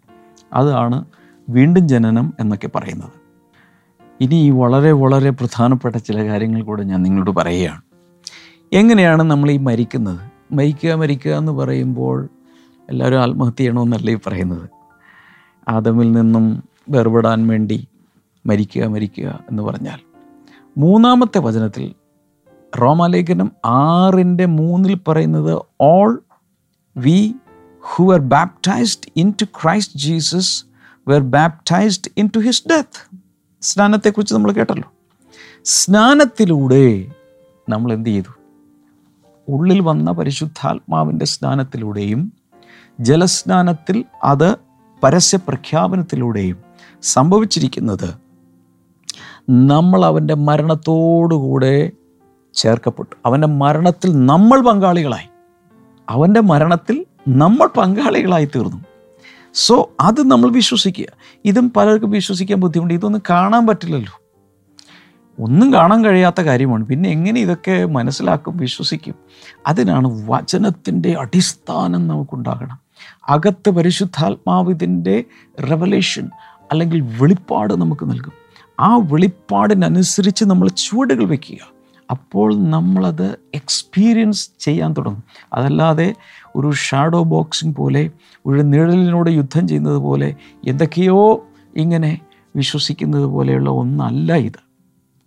അതാണ് 0.52 1.04
വീണ്ടും 1.48 1.88
ജനനം 1.88 2.34
എന്നൊക്കെ 2.40 2.68
പറയുന്നത്. 2.74 3.10
ഇനി 4.20 4.50
വളരെ 4.50 4.92
വളരെ 4.92 5.30
പ്രധാനപ്പെട്ട 5.30 5.96
ചില 5.96 6.28
കാര്യങ്ങൾ 6.28 6.62
കൂടെ 6.62 6.82
ഞാൻ 6.82 7.02
നിങ്ങളോട് 7.02 7.30
പറയുകയാണ്. 7.30 7.82
എങ്ങനെയാണ് 8.72 9.22
നമ്മൾ 9.22 9.50
ഈ 9.50 9.56
മരിക്കുന്നത്? 9.56 10.18
മരിക്കുക 10.52 10.92
മരിക്കുക 10.92 11.32
എന്ന് 11.32 11.52
പറയുമ്പോൾ 11.52 12.28
എല്ലാവരും 12.90 13.22
ആത്മഹത്യ 13.22 13.56
ചെയ്യണമെന്നല്ല 13.56 14.10
ഈ 14.10 14.18
പറയുന്നത്. 14.26 14.68
ആദമിൽ 15.68 16.12
നിന്നും 16.12 16.64
വേർപെടാൻ 16.88 17.46
വേണ്ടി 17.46 17.88
മരിക്കുക 18.46 18.84
മരിക്കുക 18.84 19.44
എന്ന് 19.50 19.62
പറഞ്ഞാൽ. 19.62 19.98
മൂന്നാമത്തെ 20.78 21.38
വചനത്തിൽ 21.38 21.94
റോമാലേഖനം 22.80 23.52
ആറിന്റെ 23.64 24.46
മൂന്നിൽ 24.46 24.98
പറയുന്നത് 25.08 25.62
all 25.80 26.22
we 26.96 27.34
who 27.80 28.12
are 28.12 28.20
baptized 28.20 29.12
into 29.42 29.44
Christ 29.44 29.98
Jesus 29.98 30.64
were 31.08 31.20
baptized 31.20 32.10
into 32.36 32.38
his 32.38 32.62
death 32.70 33.16
സ്നാനത്തെക്കുറിച്ച് 33.60 34.34
നമ്മൾ 34.34 34.52
കേട്ടല്ലോ. 34.52 34.92
സ്നാനത്തിലൂടെ 35.64 37.12
നമ്മൾ 37.68 37.92
എന്ത് 37.92 38.08
ചെയ്തു? 38.08 38.37
ഉള്ളിൽ 39.48 39.80
വന്ന 39.80 40.10
പരിശുദ്ധാത്മാവിന്റെ 40.10 41.26
സ്നാനത്തിലൂടെയും 41.26 42.32
ജലസ്നാനത്തിൽ 43.00 44.04
അത് 44.24 44.56
പരസ്യ 45.02 45.36
പ്രഖ്യാപനത്തിലൂടെയും 45.36 46.56
സംഭവിച്ചിരിക്കുന്നത് 47.02 48.14
നമ്മൾ 49.50 50.04
അവന്റെ 50.04 50.34
മരണത്തോടുകൂടെ 50.34 51.90
ചേർക്കപ്പെട്ടു. 52.54 53.16
അവന്റെ 53.26 53.46
മരണത്തിൽ 53.46 54.26
നമ്മൾ 54.26 54.60
പങ്കാളികളായി. 54.60 55.28
അവന്റെ 56.08 56.40
മരണത്തിൽ 56.40 57.04
നമ്മൾ 57.28 57.66
പങ്കാളികളായി 57.66 58.44
തീർന്നു. 58.44 58.84
സോ 59.54 59.90
അത് 60.00 60.30
നമ്മൾ 60.30 60.50
വിശ്വസിക്കുക. 60.50 61.04
ഇതും 61.44 61.72
പലർക്കും 61.76 62.10
വിശ്വസിക്കാൻ 62.10 62.60
ബുദ്ധിമുട്ട്. 62.60 62.94
ഇതൊന്നും 62.94 63.22
കാണാൻ 63.30 63.66
പറ്റില്ലല്ലോ. 63.66 64.27
ഒന്നും 65.38 65.72
കാണാൻ 65.72 66.04
കഴിയാത്ത 66.04 66.40
കാര്യമാണ്. 66.40 66.84
പിന്നെ 66.84 67.10
എങ്ങനെ 67.10 67.40
ഇതൊക്കെ 67.40 67.84
മനസ്സിലാക്കും 67.86 68.56
വിശ്വസിക്കും? 68.56 69.14
അതിനാണ് 69.66 70.30
വചനത്തിന്റെ 70.30 71.16
അടിസ്ഥാനം 71.20 72.08
നമുക്കുണ്ടാകണം. 72.08 72.78
അകത്ത് 73.28 73.70
പരിശുദ്ധാത്മാവിതിന്റെ 73.70 75.24
റെവലേഷൻ 75.70 76.30
അല്ലെങ്കിൽ 76.72 77.00
വെളിപ്പാട് 77.00 77.74
നമുക്ക് 77.74 78.10
നൽകും. 78.10 78.32
ആ 78.80 78.96
വെളിപ്പാടിനനുസരിച്ച് 78.96 80.44
നമ്മൾ 80.44 80.68
ചുവടുകൾ 80.68 81.24
വയ്ക്കുക 81.24 81.78
അപ്പോൾ 82.10 82.70
നമ്മളത് 82.70 83.38
എക്സ്പീരിയൻസ് 83.54 84.50
ചെയ്യാൻ 84.60 84.92
തുടങ്ങും. 84.92 85.24
അതല്ലാതെ 85.54 86.14
ഒരു 86.56 86.70
ഷാഡോ 86.70 87.22
ബോക്സിംഗ് 87.22 87.76
പോലെ 87.76 88.10
ഒരു 88.46 88.60
നിഴലിനോട് 88.60 89.30
യുദ്ധം 89.30 89.68
ചെയ്യുന്നത് 89.68 89.96
പോലെ 89.96 90.34
എന്തൊക്കെയോ 90.68 91.46
ഇങ്ങനെ 91.76 92.18
വിശ്വസിക്കുന്നത് 92.56 93.24
പോലെയുള്ള 93.24 93.70
ഒന്നല്ല 93.70 94.34
ഇത്. 94.34 94.67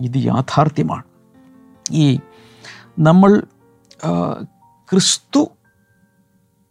ഇത് 0.06 0.18
യാഥാർത്ഥ്യമാണ്. 0.18 1.04
ഈ 1.92 2.20
നമ്മൾ 3.00 3.44
ക്രിസ്തു 4.90 5.42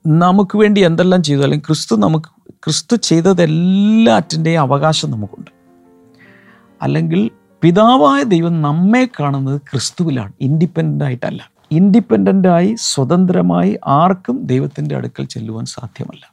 നമുക്ക് 0.06 0.58
വേണ്ടി 0.58 0.80
എന്തെല്ലാം 0.80 1.22
ചെയ്തു 1.22 1.42
അല്ലെങ്കിൽ 1.42 1.66
ക്രിസ്തു 1.66 1.96
നമുക്ക് 1.96 2.26
ക്രിസ്തു 2.64 2.96
ചെയ്തതെല്ലാറ്റിന്റെയും 2.96 4.60
അവകാശം 4.60 5.10
നമുക്കുണ്ട്. 5.10 5.50
അല്ലെങ്കിൽ 6.82 7.30
പിതാവായ 7.62 8.22
ദൈവം 8.22 8.62
നമ്മെ 8.62 9.08
കാണുന്നത് 9.20 9.60
ക്രിസ്തുവിലാണ് 9.60 10.32
ഇൻഡിപെൻഡന്റ് 10.40 11.04
ആയിട്ടല്ല 11.04 11.50
ഇൻഡിപെൻഡന്റായി 11.70 12.76
സ്വതന്ത്രമായി 12.78 13.78
ആർക്കും 13.86 14.46
ദൈവത്തിന്റെ 14.46 14.96
അടുക്കൽ 14.96 15.24
ചെല്ലുവാൻ 15.24 15.64
സാധ്യമല്ല. 15.64 16.24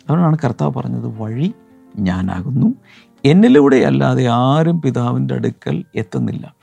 അതുകൊണ്ടാണ് 0.00 0.38
കർത്താവ് 0.44 0.72
പറഞ്ഞത് 0.76 1.08
വഴി 1.20 1.54
ഞാനാകുന്നു 1.96 2.74
എന്നിലൂടെ 3.24 3.76
അല്ലാതെ 3.76 4.26
ആരും 4.26 4.82
പിതാവിന്റെ 4.82 5.34
അടുക്കൽ 5.34 5.84
എത്തുന്നില്ല. 5.94 6.54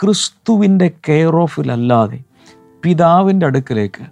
ക്രിസ്തുവിന്റെ 0.00 0.90
കെയർ 1.08 1.36
ഓഫിലല്ലാതെ 1.36 2.20
പിതാവിന്റെ 2.82 3.46
അടുക്കലേക്ക് 3.46 4.06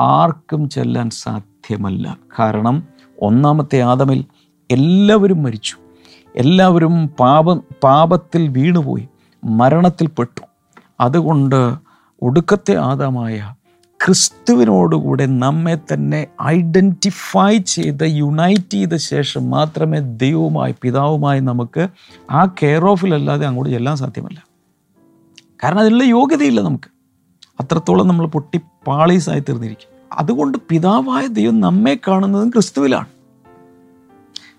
ആർക്കും 0.00 0.68
ചെല്ലാൻ 0.68 1.10
സാധ്യമല്ല. 1.10 2.18
കാരണം 2.38 2.82
ഒന്നാമത്തെ 3.22 3.80
ആദമിൽ 3.80 4.24
എല്ലാവരും 4.70 5.42
മരിച്ചു. 5.42 5.76
എല്ലാവരും 6.36 7.08
പാപം 7.08 7.62
പാപത്തിൽ 7.84 8.48
വീണുപോയി. 8.48 9.08
മരണത്തിൽപ്പെട്ടു 9.44 10.40
അതുകൊണ്ട് 11.00 11.74
ഒടുക്കത്തെ 12.22 12.76
ആദമായ 12.76 13.54
ക്രിസ്തുവിനോടുകൂടെ 14.02 15.26
നമ്മെ 15.26 15.78
തന്നെ 15.92 16.26
ഐഡന്റിഫൈ 16.42 17.58
ചെയ്ത് 17.58 18.02
യുണൈറ്റ് 18.02 18.70
ചെയ്ത 18.70 18.96
ശേഷം 18.96 19.50
മാത്രമേ 19.50 19.98
ദൈവവുമായി 19.98 20.74
പിതാവുമായി 20.82 21.40
നമുക്ക് 21.40 21.88
ആ 22.30 22.44
കെയർ 22.44 22.84
ഓഫിലല്ലാതെ 22.84 23.46
അങ്ങോട്ട് 23.46 23.72
ചെല്ലാൻ 23.72 23.96
സാധ്യമല്ല. 23.96 24.46
കാരണം 25.64 25.78
അതിനുള്ള 25.78 26.04
യോഗ്യതയില്ല 26.04 26.60
നമുക്ക്. 26.60 26.90
അത്രത്തോളം 27.60 28.08
നമ്മൾ 28.08 28.26
പൊട്ടി 28.26 28.60
പാളീസായി 28.86 29.40
തീർന്നിരിക്കും. 29.40 30.08
അതുകൊണ്ട് 30.12 30.58
പിതാവായ 30.70 31.26
ദൈവം 31.26 31.60
നമ്മെ 31.60 32.00
കാണുന്നതും 32.08 32.50
ക്രിസ്തുവിലാണ്. 32.50 33.06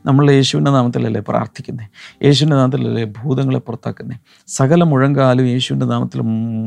നമ്മൾ 0.05 0.31
യേശുവിന്റെ 0.31 0.71
നാമത്തിലല്ലേ 0.71 1.21
പ്രാർത്ഥിക്കുന്നത് 1.27 1.87
യേശുവിന്റെ 2.25 2.57
നാമത്തിലല്ലേ 2.57 3.03
ഭൂതങ്ങളെ 3.03 3.59
പുറത്താക്കുന്നത് 3.59 4.17
സകല 4.47 4.83
മുഴങ്കാലും 4.83 5.45
യേശുവിന്റെ 5.45 5.85
നാമത്തിൽ 5.85 6.21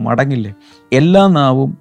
മടങ്ങില്ലേ? 0.04 0.54
എല്ലാ 0.92 1.26
നാവും 1.26 1.78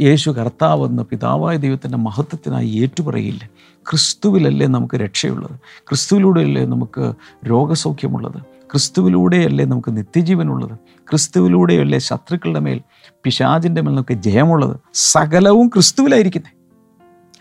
യേശു 0.00 0.30
കർത്താവെന്ന് 0.30 1.02
പിതാവായ 1.02 1.56
ദൈവത്തിന്റെ 1.56 1.98
മഹത്വത്തിനായി 1.98 2.68
ഏറ്റുപറയില്ല? 2.68 3.50
ക്രിസ്തുവിലല്ലേ 3.90 4.66
നമുക്ക് 4.66 4.94
രക്ഷയുള്ളത്? 4.94 5.50
ക്രിസ്തുവിലൂടെയല്ലേ 5.88 6.64
നമുക്ക് 6.64 7.12
രോഗസൗഖ്യമുള്ളത്? 7.46 8.42
ക്രിസ്തുവിലൂടെയല്ലേ 8.72 9.64
നമുക്ക് 9.64 9.96
നിത്യജീവനുള്ളത്? 9.96 10.78
ക്രിസ്തുവിലൂടെയല്ലേ 11.10 11.98
ശത്രുക്കളുടെ 11.98 12.60
മേൽ 12.60 12.80
പിശാചിന്റെ 13.24 13.80
മേൽ 13.80 13.94
നമുക്ക് 13.94 14.14
ജയമുള്ളത്? 14.14 14.76
സകലവും 14.94 15.68
ക്രിസ്തുവിലായിരിക്കുന്നത് 15.68 16.52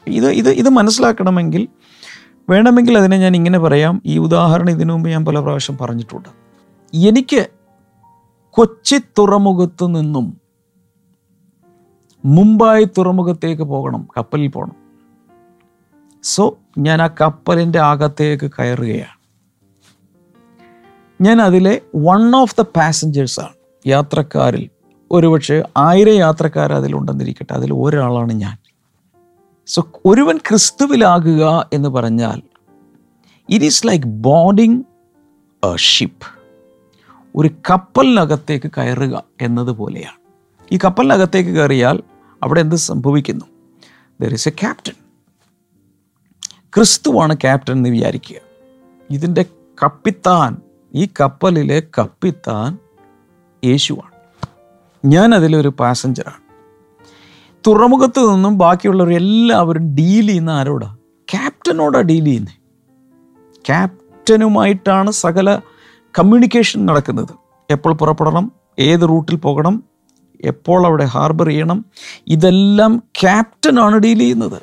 ഇത് 0.07 0.27
ഇത് 0.27 0.49
ഇത് 0.49 0.69
മനസ്സിലാക്കണമെങ്കിൽ 0.69 1.67
വേണമെങ്കിൽ 2.49 2.97
അതിനെ 2.97 3.17
ഞാൻ 3.17 3.35
ഇങ്ങനെ 3.35 3.59
പറയാം. 3.59 4.01
ഈ 4.05 4.17
ഉദാഹരണം 4.17 4.69
ഇതിനു 4.69 4.93
മുമ്പ് 4.93 5.09
ഞാൻ 5.09 5.25
പല 5.25 5.39
പ്രാവശ്യം 5.39 5.77
പറഞ്ഞിട്ടുണ്ട്. 5.77 6.29
എനിക്ക് 6.95 7.47
കൊച്ചി 8.49 8.97
തുറമുഖത്തു 8.97 9.85
നിന്നും 9.85 10.42
മുംബൈ 12.25 12.83
തുറമുഖത്തേക്ക് 12.83 13.63
പോകണം 13.63 14.07
കപ്പലിൽ 14.17 14.47
പോകണം. 14.47 14.75
സോ 16.23 16.57
ഞാൻ 16.77 17.01
ആ 17.01 17.07
കപ്പലിന്റെ 17.07 17.79
അകത്തേക്ക് 17.79 18.51
കയറുകയാണ്. 18.59 19.23
ഞാൻ 21.21 21.41
അതിലെ 21.41 21.81
വൺ 21.95 22.35
ഓഫ് 22.35 22.55
ദ 22.59 22.61
പാസഞ്ചേഴ്സാണ് 22.61 23.87
യാത്രക്കാരിൽ 23.87 24.69
ഒരുപക്ഷെ 25.11 25.63
ആയിരം 25.77 26.13
യാത്രക്കാർ 26.13 26.73
അതിലുണ്ടെന്നിരിക്കട്ടെ 26.73 27.53
അതിൽ 27.53 27.73
ഒരാളാണ് 27.73 28.33
ഞാൻ. 28.33 28.57
സോ 29.67 29.87
ഒരുവൻ 30.05 30.37
ക്രിസ്തുവിലാകുക 30.37 31.69
എന്ന് 31.73 31.89
പറഞ്ഞാൽ 31.89 32.41
it 33.49 33.65
is 33.65 33.87
like 33.87 34.05
boarding 34.05 34.83
a 35.65 35.75
ship 35.75 36.27
ഒരു 37.35 37.47
കപ്പലിനകത്തേക്ക് 37.47 38.71
കയറുക 38.77 39.23
എന്നതുപോലെയാണ്. 39.41 40.17
ഈ 40.71 40.79
കപ്പലിനകത്തേക്ക് 40.83 41.49
കയറിയാൽ 41.49 42.03
അവിടെ 42.43 42.61
എന്ത് 42.61 42.75
സംഭവിക്കുന്നു? 42.75 43.45
ദർ 44.21 44.33
ഇസ് 44.33 44.47
എ 44.47 44.51
ക്യാപ്റ്റൻ 44.51 44.93
ക്രിസ്തുവാണ് 46.75 47.33
ക്യാപ്റ്റൻ 47.33 47.73
എന്ന് 47.73 47.89
വിചാരിക്കുക. 47.89 48.35
ഇതിന്റെ 49.09 49.45
കപ്പിത്താൻ 49.83 50.57
ഈ 50.95 51.07
കപ്പലിലെ 51.19 51.83
കപ്പിത്താൻ 51.99 52.77
യേശുവാണ്. 53.65 54.13
ഞാൻ 55.05 55.35
അതിലൊരു 55.35 55.67
പാസഞ്ചറാണ് 55.67 56.43
തുറമുഖത്ത് 57.67 58.35
നിന്നും 58.35 58.57
ബാക്കിയുള്ളവർ 58.57 59.13
എല്ലാവരും 59.13 59.95
ഡീൽ 59.95 60.27
ചെയ്യുന്ന 60.27 60.49
ആരോടാ? 60.49 60.97
ക്യാപ്റ്റനോടാ 61.31 62.01
ഡീൽ 62.01 62.25
ചെയ്യുന്നത് 62.25 62.53
ക്യാപ്റ്റനുമായിട്ടാണ് 63.65 65.11
സകല 65.11 65.59
കമ്മ്യൂണിക്കേഷൻ 66.19 66.85
നടക്കുന്നത്. 66.85 67.33
എപ്പോൾ 67.69 67.93
പുറപ്പെടണം? 67.93 68.51
ഏത് 68.79 69.09
റൂട്ടിൽ 69.09 69.35
പോകണം? 69.35 69.83
എപ്പോൾ 70.43 70.85
അവിടെ 70.85 71.03
ഹാർബർ 71.03 71.47
ചെയ്യണം? 71.47 71.85
ഇതെല്ലാം 72.27 73.03
ക്യാപ്റ്റനാണ് 73.21 73.97
ഡീൽ 73.97 74.19
ചെയ്യുന്നത്. 74.19 74.61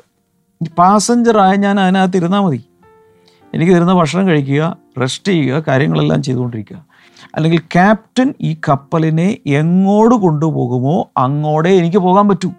പാസഞ്ചറായ 0.77 1.55
ഞാൻ 1.55 1.79
അതിനകത്ത് 1.79 2.17
ഇരുന്നാൽ 2.17 2.39
മതി. 2.39 2.63
എനിക്ക് 3.53 3.73
തരുന്ന 3.73 3.93
ഭക്ഷണം 3.93 4.27
കഴിക്കുക 4.27 4.77
റെസ്റ്റ് 5.01 5.31
ചെയ്യുക 5.31 5.63
കാര്യങ്ങളെല്ലാം 5.67 6.23
ചെയ്തുകൊണ്ടിരിക്കുക. 6.23 6.85
അല്ലെങ്കിൽ 7.35 7.59
ക്യാപ്റ്റൻ 7.59 8.33
ഈ 8.41 8.57
കപ്പലിനെ 8.69 9.37
എങ്ങോട്ട് 9.47 10.15
കൊണ്ടുപോകുമോ 10.15 11.09
അങ്ങോട്ടേ 11.17 11.69
എനിക്ക് 11.69 11.97
പോകാൻ 11.97 12.29
പറ്റൂ. 12.29 12.51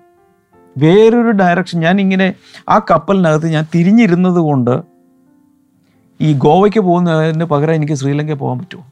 വേറൊരു 0.78 1.30
ഡയറക്ഷൻ 1.30 1.80
ഞാൻ 1.80 2.00
ഇങ്ങനെ 2.00 2.34
ആ 2.68 2.78
കപ്പലിനകത്ത് 2.78 3.46
ഞാൻ 3.46 3.66
തിരിഞ്ഞിരുന്നത് 3.74 4.38
കൊണ്ട് 4.38 4.82
ഈ 6.20 6.32
ഗോവയ്ക്ക് 6.32 6.80
പോകുന്നതിന് 6.80 7.44
പകരം 7.44 7.74
എനിക്ക് 7.74 7.92
ശ്രീലങ്കയിൽ 7.92 8.36
പോകാൻ 8.36 8.58
പറ്റുമോ? 8.58 8.86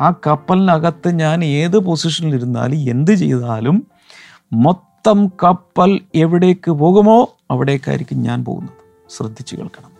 ആ 0.00 0.10
കപ്പലിനകത്ത് 0.26 1.08
ഞാൻ 1.08 1.44
ഏത് 1.44 1.78
പൊസിഷനിൽ 1.78 2.34
ഇരുന്നാലും 2.34 2.90
എന്ത് 2.90 3.14
ചെയ്താലും 3.14 3.86
മൊത്തം 4.52 5.28
കപ്പൽ 5.44 6.00
എവിടേക്ക് 6.14 6.70
പോകുമോ 6.70 7.36
അവിടേക്കായിരിക്കും 7.50 8.22
ഞാൻ 8.22 8.44
പോകുന്നത്. 8.44 8.76
ശ്രദ്ധിച്ചു 9.10 9.56
കേൾക്കണം. 9.56 9.90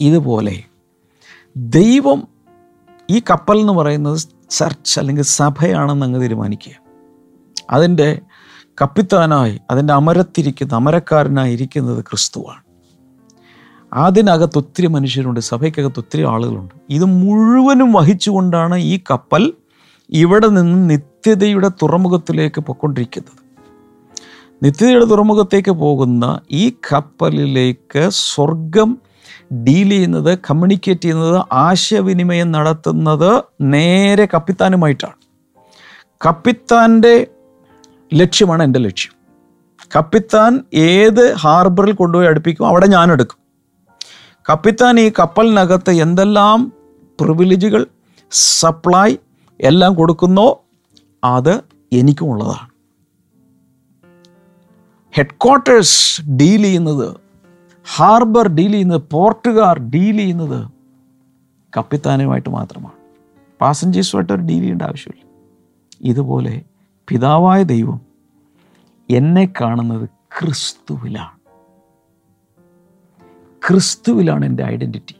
ഇതുപോലെ 0.00 0.62
ദൈവം 1.56 2.28
ഈ 3.10 3.22
കപ്പൽ 3.30 3.58
എന്ന് 3.58 3.72
പറയുന്നത് 3.72 4.20
ചർച്ച് 4.50 5.00
അല്ലെങ്കിൽ 5.00 5.22
സഭയാണെന്ന് 5.22 6.06
അങ്ങ് 6.06 6.20
തീരുമാനിക്കുക. 6.20 6.72
അതിന്റെ 7.70 8.20
കപ്പിത്താനായി 8.82 9.60
അതിന്റെ 9.70 9.94
അമരത്തിരിക്കുന്ന 9.94 10.74
അമരക്കാരനായി 10.74 11.52
ഇരിക്കുന്നത് 11.52 12.04
ക്രിസ്തുവാണ്. 12.04 12.65
അതിനകത്ത് 13.96 14.58
ഒത്തിരി 14.58 14.86
മനുഷ്യരുണ്ട് 14.86 15.40
സഭയ്ക്കകത്ത് 15.40 16.00
ഒത്തിരി 16.00 16.22
ആളുകളുണ്ട്. 16.22 16.74
ഇത് 16.90 17.04
മുഴുവനും 17.04 17.92
വഹിച്ചുകൊണ്ടാണ് 17.92 18.76
ഈ 18.76 19.00
കപ്പൽ 19.10 19.52
ഇവിടെ 20.10 20.46
നിന്ന് 20.46 20.90
നിത്യതയുടെ 20.90 21.68
തുറമുഖത്തിലേക്ക് 21.68 22.60
പൊയ്ക്കൊണ്ടിരിക്കുന്നത്. 22.60 23.46
നിത്യതയുടെ 24.62 25.04
തുറമുഖത്തേക്ക് 25.04 25.70
പോകുന്ന 25.70 26.40
ഈ 26.50 26.68
കപ്പലിലേക്ക് 26.68 28.08
സ്വർഗം 28.10 28.98
ഡീൽ 29.52 29.90
ചെയ്യുന്നത് 29.90 30.38
കമ്മ്യൂണിക്കേറ്റ് 30.38 31.00
ചെയ്യുന്നത് 31.00 31.44
ആശയവിനിമയം 31.52 32.52
നടത്തുന്നത് 32.52 33.44
നേരെ 33.60 34.28
കപ്പിത്താനുമായിട്ടാണ്. 34.34 35.14
കപ്പിത്താന്റെ 36.26 37.26
ലക്ഷ്യമാണ് 38.14 38.62
എന്റെ 38.62 38.78
ലക്ഷ്യം. 38.78 39.12
കപ്പിത്താൻ 39.96 40.64
ഏത് 40.74 41.34
ഹാർബറിൽ 41.34 41.92
കൊണ്ടുപോയി 41.92 42.28
അടുപ്പിക്കും 42.28 42.66
അവിടെ 42.66 42.86
ഞാൻ 42.86 43.12
കപ്പിത്താൻ 44.50 45.00
ഈ 45.00 45.10
കപ്പലിനകത്ത് 45.10 45.90
എന്തെല്ലാം 45.90 46.72
പ്രിവിലേജുകൾ 47.20 47.86
സപ്ലൈ 48.30 49.16
എല്ലാം 49.60 49.94
കൊടുക്കുന്നോ 49.94 50.64
അത് 51.24 51.62
എനിക്കുമുള്ളതാണ് 51.92 52.70
ഹെഡ് 55.14 55.34
ക്വാർട്ടേഴ്സ് 55.44 56.22
ഡീൽ 56.22 56.62
ചെയ്യുന്നത് 56.62 57.16
ഹാർബർ 57.96 58.48
ഡീൽ 58.48 58.70
ചെയ്യുന്നത് 58.70 59.02
പോർട്ടുകാർ 59.12 59.78
ഡീൽ 59.78 60.16
ചെയ്യുന്നത് 60.16 60.70
കപ്പിത്താനുമായിട്ട് 61.76 62.48
മാത്രമാണ്. 62.48 62.96
പാസഞ്ചേഴ്സുമായിട്ട് 63.60 64.32
ഒരു 64.32 64.42
ഡീൽ 64.42 64.58
ചെയ്യേണ്ട 64.58 64.82
ആവശ്യമില്ല. 64.82 65.24
ഇതുപോലെ 66.00 66.62
പിതാവായ 67.08 67.62
ദൈവം 67.62 68.00
എന്നെ 69.10 69.52
കാണുന്നത് 69.60 70.08
ക്രിസ്തുവിലാണ്. 70.08 71.35
ക്രിസ്തുവിലാണ് 73.70 74.44
എന്റെ 74.44 74.62
ഐഡന്റിറ്റി. 74.62 75.14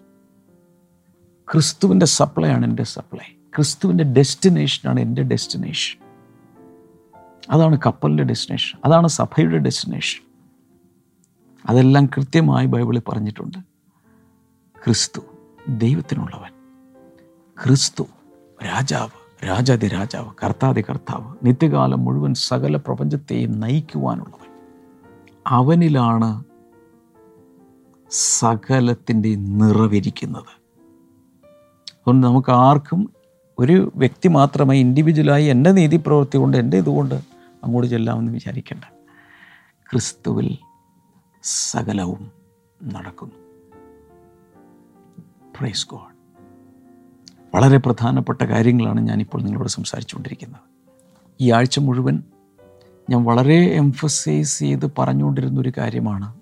ക്രിസ്തുവിന്റെ 1.52 2.06
സപ്ലൈ 2.06 2.48
ആണ് 2.48 2.66
എന്റെ 2.66 2.82
സപ്ലൈ 2.82 3.36
ക്രിസ്തുവിന്റെ 3.56 4.04
ഡെസ്റ്റിനേഷനാണ് 4.04 5.00
എന്റെ 5.00 5.22
ഡെസ്റ്റിനേഷൻ 5.22 5.98
അതാണ് 7.50 7.78
കപ്പലിന്റെ 7.86 8.22
ഡെസ്റ്റിനേഷൻ 8.22 8.78
അതാണ് 8.84 9.08
സഭയുടെ 9.08 9.58
ഡെസ്റ്റിനേഷൻ 9.58 10.22
അതെല്ലാം 11.66 12.06
കൃത്യമായി 12.06 12.66
ബൈബിളിൽ 12.66 13.02
പറഞ്ഞിട്ടുണ്ട്. 13.08 13.58
ക്രിസ്തു 14.84 15.20
ദൈവത്തിനുള്ളവൻ. 15.68 16.52
ക്രിസ്തു 17.64 18.06
രാജാവ് 18.64 19.46
രാജാതി 19.46 19.88
രാജാവ് 19.88 20.34
കർത്താതി 20.44 20.84
കർത്താവ് 20.90 21.34
നിത്യകാലം 21.42 22.04
മുഴുവൻ 22.04 22.34
സകല 22.34 22.76
പ്രപഞ്ചത്തെയും 22.76 23.60
നയിക്കുവാനുള്ളവൻ. 23.60 24.50
അവനിലാണ് 25.46 26.44
സകലത്തിന്റെ 28.10 29.34
നിറവിരിക്കുന്നത്. 29.34 30.66
അതുകൊണ്ട് 31.92 32.26
നമുക്ക് 32.26 32.50
ആർക്കും 32.50 33.10
ഒരു 33.58 33.92
വ്യക്തി 33.96 34.28
മാത്രമായി 34.28 34.80
ഇൻഡിവിജ്വലായി 34.80 35.44
എന്റെ 35.44 35.72
നീതി 35.72 35.96
പ്രവൃത്തി 35.96 36.36
കൊണ്ട് 36.36 36.56
എന്റെ 36.56 36.76
ഇതുകൊണ്ട് 36.76 37.14
അങ്ങോട്ട് 37.64 37.90
ചെല്ലാമെന്ന് 37.90 38.32
വിചാരിക്കേണ്ട. 38.32 38.84
ക്രിസ്തുവിൽ 39.90 40.58
സകലവും 41.42 42.30
നടക്കുന്നു. 42.84 43.34
പ്രൈസ് 45.58 45.86
ഗോഡ് 45.88 46.16
വളരെ 47.56 47.78
പ്രധാനപ്പെട്ട 47.78 48.42
കാര്യങ്ങളാണ് 48.42 49.00
ഞാനിപ്പോൾ 49.00 49.42
നിങ്ങളോട് 49.42 49.68
സംസാരിച്ചുകൊണ്ടിരിക്കുന്നത്. 49.68 50.60
ഈ 51.40 51.50
ആഴ്ച 51.50 51.78
മുഴുവൻ 51.78 52.22
ഞാൻ 53.10 53.24
വളരെ 53.24 53.56
എംഫസൈസ് 53.56 54.58
ചെയ്ത് 54.58 54.90
പറഞ്ഞുകൊണ്ടിരുന്ന 54.98 55.60
ഒരു 55.60 55.72
കാര്യമാണ് 55.78 56.35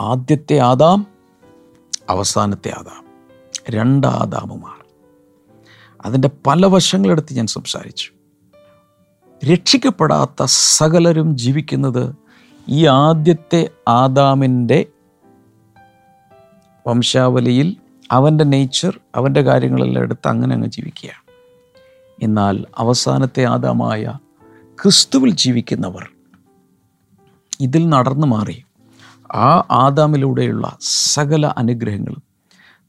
ആദ്യത്തെ 0.00 0.58
ആദാം 0.58 1.06
അവസാനത്തെ 2.10 2.68
ആദാം. 2.68 3.04
രണ്ട് 3.70 4.06
അതിന്റെ 6.04 6.30
പല 6.46 6.66
വശങ്ങളെടുത്ത് 6.66 7.34
ഞാൻ 7.34 7.46
സംസാരിച്ചു. 7.46 8.10
രക്ഷിക്കപ്പെടാത്ത 9.52 10.44
സകലരും 10.44 11.36
ജീവിക്കുന്നത് 11.36 12.14
ഈ 12.68 12.86
ആദ്യത്തെ 12.86 13.70
ആദാമിന്റെ 13.88 14.86
വംശാവലിയിൽ 16.86 17.76
അവന്റെ 18.12 18.44
നേച്ചർ 18.44 19.00
അവന്റെ 19.14 19.42
കാര്യങ്ങളെല്ലാം 19.42 20.02
എടുത്ത് 20.02 20.28
അങ്ങനെ 20.28 20.54
അങ്ങ് 20.54 20.68
ജീവിക്കുകയാണ്. 20.68 21.32
എന്നാൽ 22.24 22.64
അവസാനത്തെ 22.78 23.44
ആദാമായ 23.44 24.14
ക്രിസ്തുവിൽ 24.82 25.30
ജീവിക്കുന്നവർ 25.30 26.08
ഇതിൽ 27.60 27.88
നടന്നു 27.88 28.26
മാറി. 28.26 28.63
ആ 29.34 29.66
ആദാമിലൂടെയുള്ള 29.70 30.76
സകല 30.80 31.54
അനുഗ്രഹങ്ങളും 31.58 32.22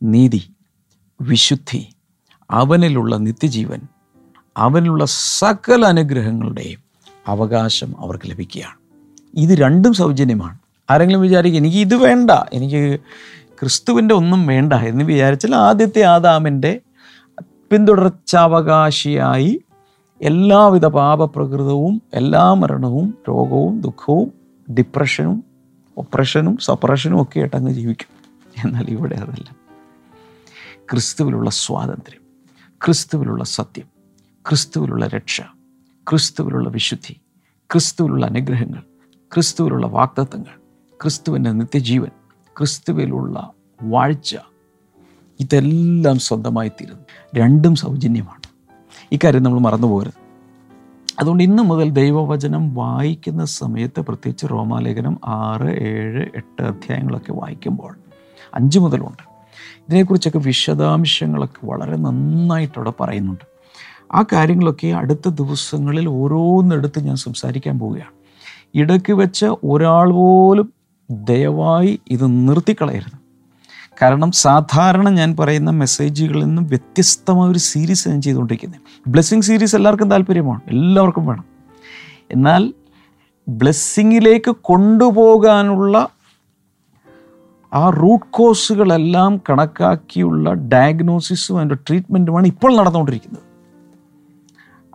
നീതി 0.04 0.56
വിശുദ്ധി 1.22 1.90
അവനിലുള്ള 2.52 3.16
നിത്യജീവൻ 3.16 3.82
അവനിലുള്ള 4.58 5.06
സകല 5.06 5.86
അനുഗ്രഹങ്ങളുടെയും 5.86 6.80
അവകാശം 7.28 7.96
അവർക്ക് 8.00 8.30
ലഭിക്കുകയാണ്. 8.30 8.76
ഇത് 9.34 9.50
രണ്ടും 9.50 9.94
സൗജന്യമാണ്. 9.94 10.58
ആരെങ്കിലും 10.90 11.22
വിചാരിക്കും 11.22 11.58
എനിക്ക് 11.58 11.78
ഇത് 11.78 11.96
വേണ്ട 11.96 12.32
എനിക്ക് 12.54 13.00
ക്രിസ്തുവിന്റെ 13.62 14.16
ഒന്നും 14.16 14.48
വേണ്ട 14.48 14.74
എന്ന് 14.74 15.04
വിചാരിച്ചാൽ 15.04 15.56
ആദ്യത്തെ 15.56 16.02
ആദാമിന്റെ 16.02 16.82
പിന്തുടർച്ചാവകാശിയായി 17.42 19.60
എല്ലാവിധ 20.22 20.86
പാപപ്രകൃതവും 20.86 22.02
എല്ലാ 22.14 22.54
മരണവും 22.54 23.18
രോഗവും 23.30 23.82
ദുഃഖവും 23.82 24.34
ഡിപ്രഷനും 24.74 25.44
ഒപ്രഷനും 25.98 26.58
സപ്രഷനും 26.58 27.22
ഒക്കെ 27.22 27.40
ആയിട്ട് 27.40 27.56
അങ്ങ് 27.56 27.72
ജീവിക്കും. 27.72 28.08
എന്നാൽ 28.66 28.86
ഇവിടെ 28.90 29.16
അതല്ല. 29.16 29.56
ക്രിസ്തുവിലുള്ള 30.92 31.50
സ്വാതന്ത്ര്യം 31.50 32.22
ക്രിസ്തുവിലുള്ള 32.86 33.44
സത്യം 33.44 33.86
ക്രിസ്തുവിലുള്ള 34.50 35.08
രക്ഷ 35.08 35.42
ക്രിസ്തുവിലുള്ള 36.10 36.70
വിശുദ്ധി 36.70 37.22
ക്രിസ്തുവിലുള്ള 37.74 38.26
അനുഗ്രഹങ്ങൾ 38.26 38.84
ക്രിസ്തുവിലുള്ള 39.34 39.88
വാഗ്ദത്തങ്ങൾ 39.88 40.60
ക്രിസ്തുവിന്റെ 41.04 41.52
നിത്യജീവൻ 41.52 42.10
ക്രിസ്തുവിലുള്ള 42.58 43.52
വാഴ്ച 43.82 44.36
ഇതെല്ലാം 45.40 46.20
സ്വന്തമായി 46.20 46.70
തീരുന്നു 46.70 47.04
രണ്ടും 47.36 47.76
സൗജന്യമാണ്. 47.76 48.42
ഇക്കാര്യം 49.12 49.44
നമ്മൾ 49.44 49.60
മറന്നു 49.60 49.88
പോകരുത് 49.88 50.25
അതുകൊണ്ട് 51.20 51.44
ഇന്ന് 51.44 51.64
മുതൽ 51.64 51.90
ദൈവവചനം 51.90 52.74
വായിക്കുന്ന 52.74 53.46
സമയത്ത് 53.46 54.02
പ്രത്യേകിച്ച് 54.02 54.46
റോമാലേഖനം 54.52 55.20
ആറ് 55.26 55.84
ഏഴ് 55.84 56.26
എട്ട് 56.36 56.62
അധ്യായങ്ങളൊക്കെ 56.62 57.32
വായിക്കുമ്പോൾ 57.32 57.96
അഞ്ച് 58.54 58.80
മുതലുണ്ട്. 58.80 59.24
ഇതിനെക്കുറിച്ചൊക്കെ 59.90 60.40
വിശദാംശങ്ങളൊക്കെ 60.40 61.66
വളരെ 61.66 61.98
നന്നായിട്ടവിടെ 61.98 62.94
പറയുന്നുണ്ട്. 63.00 63.44
ആ 64.14 64.26
കാര്യങ്ങളൊക്കെ 64.34 64.88
അടുത്ത 64.88 65.30
ദിവസങ്ങളിൽ 65.30 66.10
ഓരോന്നെടുത്ത് 66.10 67.00
ഞാൻ 67.00 67.16
സംസാരിക്കാൻ 67.16 67.80
പോവുകയാണ്. 67.80 68.12
ഇടയ്ക്ക് 68.76 69.14
വെച്ച് 69.14 69.46
ഒരാൾ 69.46 70.12
പോലും 70.12 70.74
ദയവായി 71.12 72.00
ഇത് 72.12 72.48
നിർത്തിക്കളയരുത്. 72.48 73.25
കാരണം 74.02 74.32
സാധാരണ 74.32 75.10
ഞാൻ 75.10 75.36
പറയുന്ന 75.40 75.72
മെസ്സേജുകളിൽ 75.72 76.46
നിന്നും 76.46 76.68
വ്യത്യസ്തമായ 76.68 77.50
ഒരു 77.50 77.60
സീരീസ് 77.60 78.10
ഞാൻ 78.10 78.22
ചെയ്തുകൊണ്ടിരിക്കുന്നത്. 78.22 79.10
ബ്ലെസ്സിങ് 79.10 79.42
സീരീസ് 79.42 79.76
എല്ലാവർക്കും 79.76 80.10
താല്പര്യമാണ്. 80.10 80.62
എല്ലാവർക്കും 80.68 81.26
വേണം. 81.26 81.46
എന്നാൽ 82.32 82.74
ബ്ലെസ്സിങ്ങിലേക്ക് 83.48 84.56
കൊണ്ടുപോകാനുള്ള 84.62 86.10
ആ 87.74 87.90
റൂട്ട് 87.90 88.26
കോസുകളെല്ലാം 88.30 89.38
കണക്കാക്കിയുള്ള 89.38 90.54
ഡയഗ്നോസിസും 90.54 91.58
അതിന്റെ 91.58 91.76
ട്രീറ്റ്മെന്റുമാണ് 91.76 92.48
ഇപ്പോൾ 92.48 92.76
നടന്നുകൊണ്ടിരിക്കുന്നത്. 92.76 93.44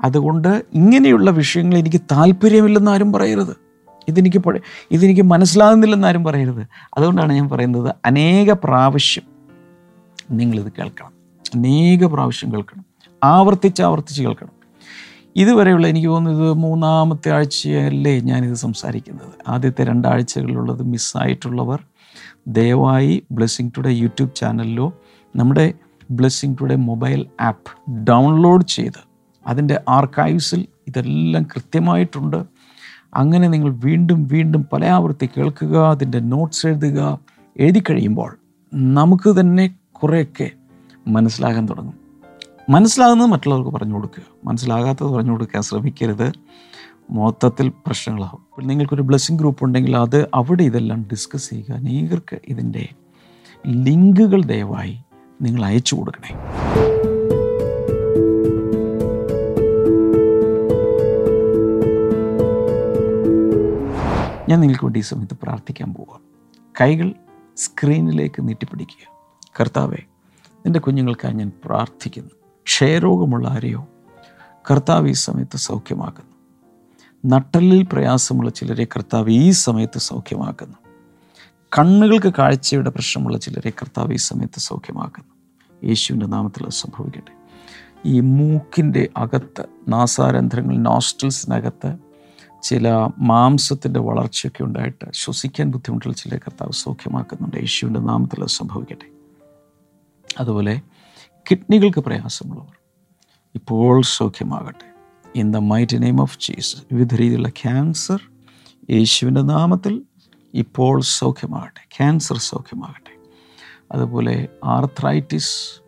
അതുകൊണ്ട് 0.04 0.62
ഇങ്ങനെയുള്ള 0.74 1.30
വിഷയങ്ങൾ 1.30 1.78
എനിക്ക് 1.78 2.00
താല്പര്യമില്ലെന്ന് 2.12 2.90
ആരും 2.90 3.12
പറയരുത്. 3.12 3.69
ഇതെനിക്ക് 4.10 4.60
ഇതെനിക്ക് 4.90 5.22
മനസ്സിലാകുന്നില്ലെന്ന് 5.22 6.08
ആരും 6.08 6.24
പറയരുത്. 6.24 6.66
അതുകൊണ്ടാണ് 6.96 7.32
ഞാൻ 7.32 7.48
പറയുന്നത് 7.48 7.94
അനേക 8.04 8.52
പ്രാവശ്യം 8.52 9.22
നിങ്ങളിത് 10.30 10.72
കേൾക്കണം. 10.78 11.12
അനേക 11.54 12.06
പ്രാവശ്യം 12.06 12.52
കേൾക്കണം. 12.52 12.84
ആവർത്തിച്ച് 13.24 13.82
ആവർത്തിച്ച് 13.82 14.22
കേൾക്കണം. 14.22 14.60
ഇതുവരെയുള്ള 15.36 15.86
എനിക്ക് 15.86 16.08
തോന്നുന്നു 16.08 16.42
ഇത് 16.42 16.52
മൂന്നാമത്തെ 16.52 17.30
ആഴ്ചയല്ലേ 17.30 18.20
ഞാനിത് 18.20 18.54
സംസാരിക്കുന്നത്. 18.54 19.32
ആദ്യത്തെ 19.48 19.84
രണ്ടാഴ്ചകളിലുള്ളത് 19.84 20.82
മിസ്സായിട്ടുള്ളവർ 20.82 21.82
ദയവായി 22.46 23.22
ബ്ലെസ്സിങ് 23.32 23.70
ടുഡേ 23.76 23.90
യൂട്യൂബ് 23.90 24.34
ചാനലിലോ 24.34 24.92
നമ്മുടെ 25.36 25.74
blessing 26.10 26.56
today 26.60 26.74
mobile 26.74 27.26
app 27.40 27.90
download 27.92 28.66
ചെയ്ത് 28.66 29.00
അതിന്റെ 29.46 29.80
ആർക്കൈവ്സിൽ 29.88 30.66
ഇതെല്ലാം 30.88 31.42
കൃത്യമായിട്ടുണ്ട്. 31.42 32.44
അങ്ങനെ 33.14 33.48
നിങ്ങൾ 33.48 33.72
വീണ്ടും 33.72 34.26
വീണ്ടും 34.26 34.66
പല 34.72 34.84
ആവർത്തി 34.84 35.28
കേൾക്കുക 35.38 35.88
അതിന്റെ 35.88 36.20
നോട്ട്സ് 36.20 36.66
എഴുതുക 36.66 37.18
എഴുതി 37.56 37.82
കഴിയുമ്പോൾ 37.90 38.36
നമുക്ക് 38.74 39.40
തന്നെ 39.40 39.74
കുറേയൊക്കെ 39.92 40.50
മനസ്സിലാകാൻ 41.08 41.66
തുടങ്ങും. 41.66 41.94
മനസ്സിലാകുന്നത് 42.70 43.28
മറ്റുള്ളവർക്ക് 43.28 43.70
പറഞ്ഞു 43.70 43.94
കൊടുക്കുക. 43.94 44.22
മനസ്സിലാകാത്തത് 44.44 45.06
പറഞ്ഞു 45.06 45.32
കൊടുക്കാൻ 45.32 45.62
ശ്രമിക്കരുത്. 45.62 46.32
മൊത്തത്തിൽ 47.10 47.68
പ്രശ്നങ്ങളാകും 47.68 48.38
ഇപ്പോൾ 48.38 48.66
നിങ്ങൾക്കൊരു 48.66 49.02
ബ്ലെസ്സിങ് 49.02 49.38
ഗ്രൂപ്പ് 49.38 49.64
ഉണ്ടെങ്കിൽ 49.64 49.96
അത് 49.96 50.28
അവിടെ 50.34 50.62
ഇതെല്ലാം 50.62 51.02
ഡിസ്കസ് 51.02 51.50
ചെയ്യുക. 51.50 51.74
അനേകർക്ക് 51.74 52.38
ഇതിന്റെ 52.48 52.88
ലിങ്കുകൾ 53.66 54.42
ദയവായി 54.42 54.98
നിങ്ങൾ 55.42 55.64
അയച്ചു 55.64 55.94
കൊടുക്കണേ. 55.94 56.36
ഞാൻ 64.50 64.60
നിങ്ങൾക്ക് 64.60 64.84
വേണ്ടി 64.84 64.98
ഈ 64.98 65.02
സമയത്ത് 65.02 65.34
പ്രാർത്ഥിക്കാൻ 65.42 65.94
പോവാം. 65.94 66.20
കൈകൾ 66.80 67.14
സ്ക്രീനിലേക്ക് 67.56 68.48
നീട്ടിപ്പിടിക്കുക. 68.48 69.12
കർത്താവെ 69.60 69.96
നിന്റെ 70.56 70.80
കുഞ്ഞുങ്ങൾക്കായി 70.80 71.34
ഞാൻ 71.34 71.52
പ്രാർത്ഥിക്കുന്നു. 71.64 72.30
ക്ഷയരോഗമുള്ള 72.62 73.48
ആരെയോ 73.48 73.88
കർത്താവ് 74.70 75.08
ഈ 75.08 75.12
സമയത്ത് 75.12 75.56
സൗഖ്യമാക്കുന്നു. 75.56 76.30
നട്ടലിൽ 77.34 77.86
പ്രയാസമുള്ള 77.92 78.50
ചിലരെ 78.50 78.84
കർത്താവ് 78.84 79.30
ഈ 79.30 79.50
സമയത്ത് 79.50 79.98
സൗഖ്യമാക്കുന്നു. 79.98 80.76
കണ്ണുകൾക്ക് 81.78 82.32
കാഴ്ചയുടെ 82.38 82.90
പ്രശ്നമുള്ള 82.90 83.38
ചിലരെ 83.38 83.70
കർത്താവ് 83.70 84.12
ഈ 84.12 84.16
സമയത്ത് 84.16 84.60
സൗഖ്യമാക്കുന്നു. 84.60 85.34
യേശുവിന്റെ 85.84 86.26
നാമത്തിൽ 86.26 86.68
സംഭവിക്കട്ടെ. 86.68 87.32
ഈ 88.04 88.20
മൂക്കിന്റെ 88.20 89.08
അകത്ത് 89.16 89.66
നാസാരന്ധ്രങ്ങൾ 89.88 90.76
നോസ്റ്റിൽസിനകത്ത് 90.76 92.09
ചില 92.62 93.08
മാംസത്തിന്റെ 93.18 94.00
വളർച്ചയൊക്കെ 94.00 94.62
ഉണ്ടായിട്ട് 94.62 95.06
ശ്വസിക്കാൻ 95.12 95.70
ബുദ്ധിമുട്ടുള്ള 95.70 96.14
ചില 96.14 96.36
കർത്താവ് 96.36 96.72
സൗഖ്യമാക്കുന്നുണ്ട്. 96.72 97.56
യേശുവിന്റെ 97.56 98.00
നാമത്തിൽ 98.00 98.40
അത് 98.40 98.48
സംഭവിക്കട്ടെ. 98.48 99.10
അതുപോലെ 100.40 100.80
കിഡ്നികൾക്ക് 101.50 101.98
പ്രയാസമുള്ളവർ 101.98 102.76
ഇപ്പോൾ 103.54 104.02
സൗഖ്യമാകട്ടെ. 104.02 104.94
In 105.36 105.52
the 105.52 105.56
mighty 105.56 106.02
name 106.02 106.20
of 106.20 106.38
Jesus 106.38 106.76
വിവിധ 106.92 107.14
രീതിയിലുള്ള 107.14 107.48
ക്യാൻസർ 107.48 108.22
യേശുവിന്റെ 108.90 109.40
നാമത്തിൽ 109.40 110.02
ഇപ്പോൾ 110.54 111.00
സൗഖ്യമാകട്ടെ. 111.00 111.88
ക്യാൻസർ 111.98 112.36
സൗഖ്യമാകട്ടെ. 112.38 113.16
അതുപോലെ 113.92 114.48
ആർത്രൈറ്റിസ് 114.64 115.82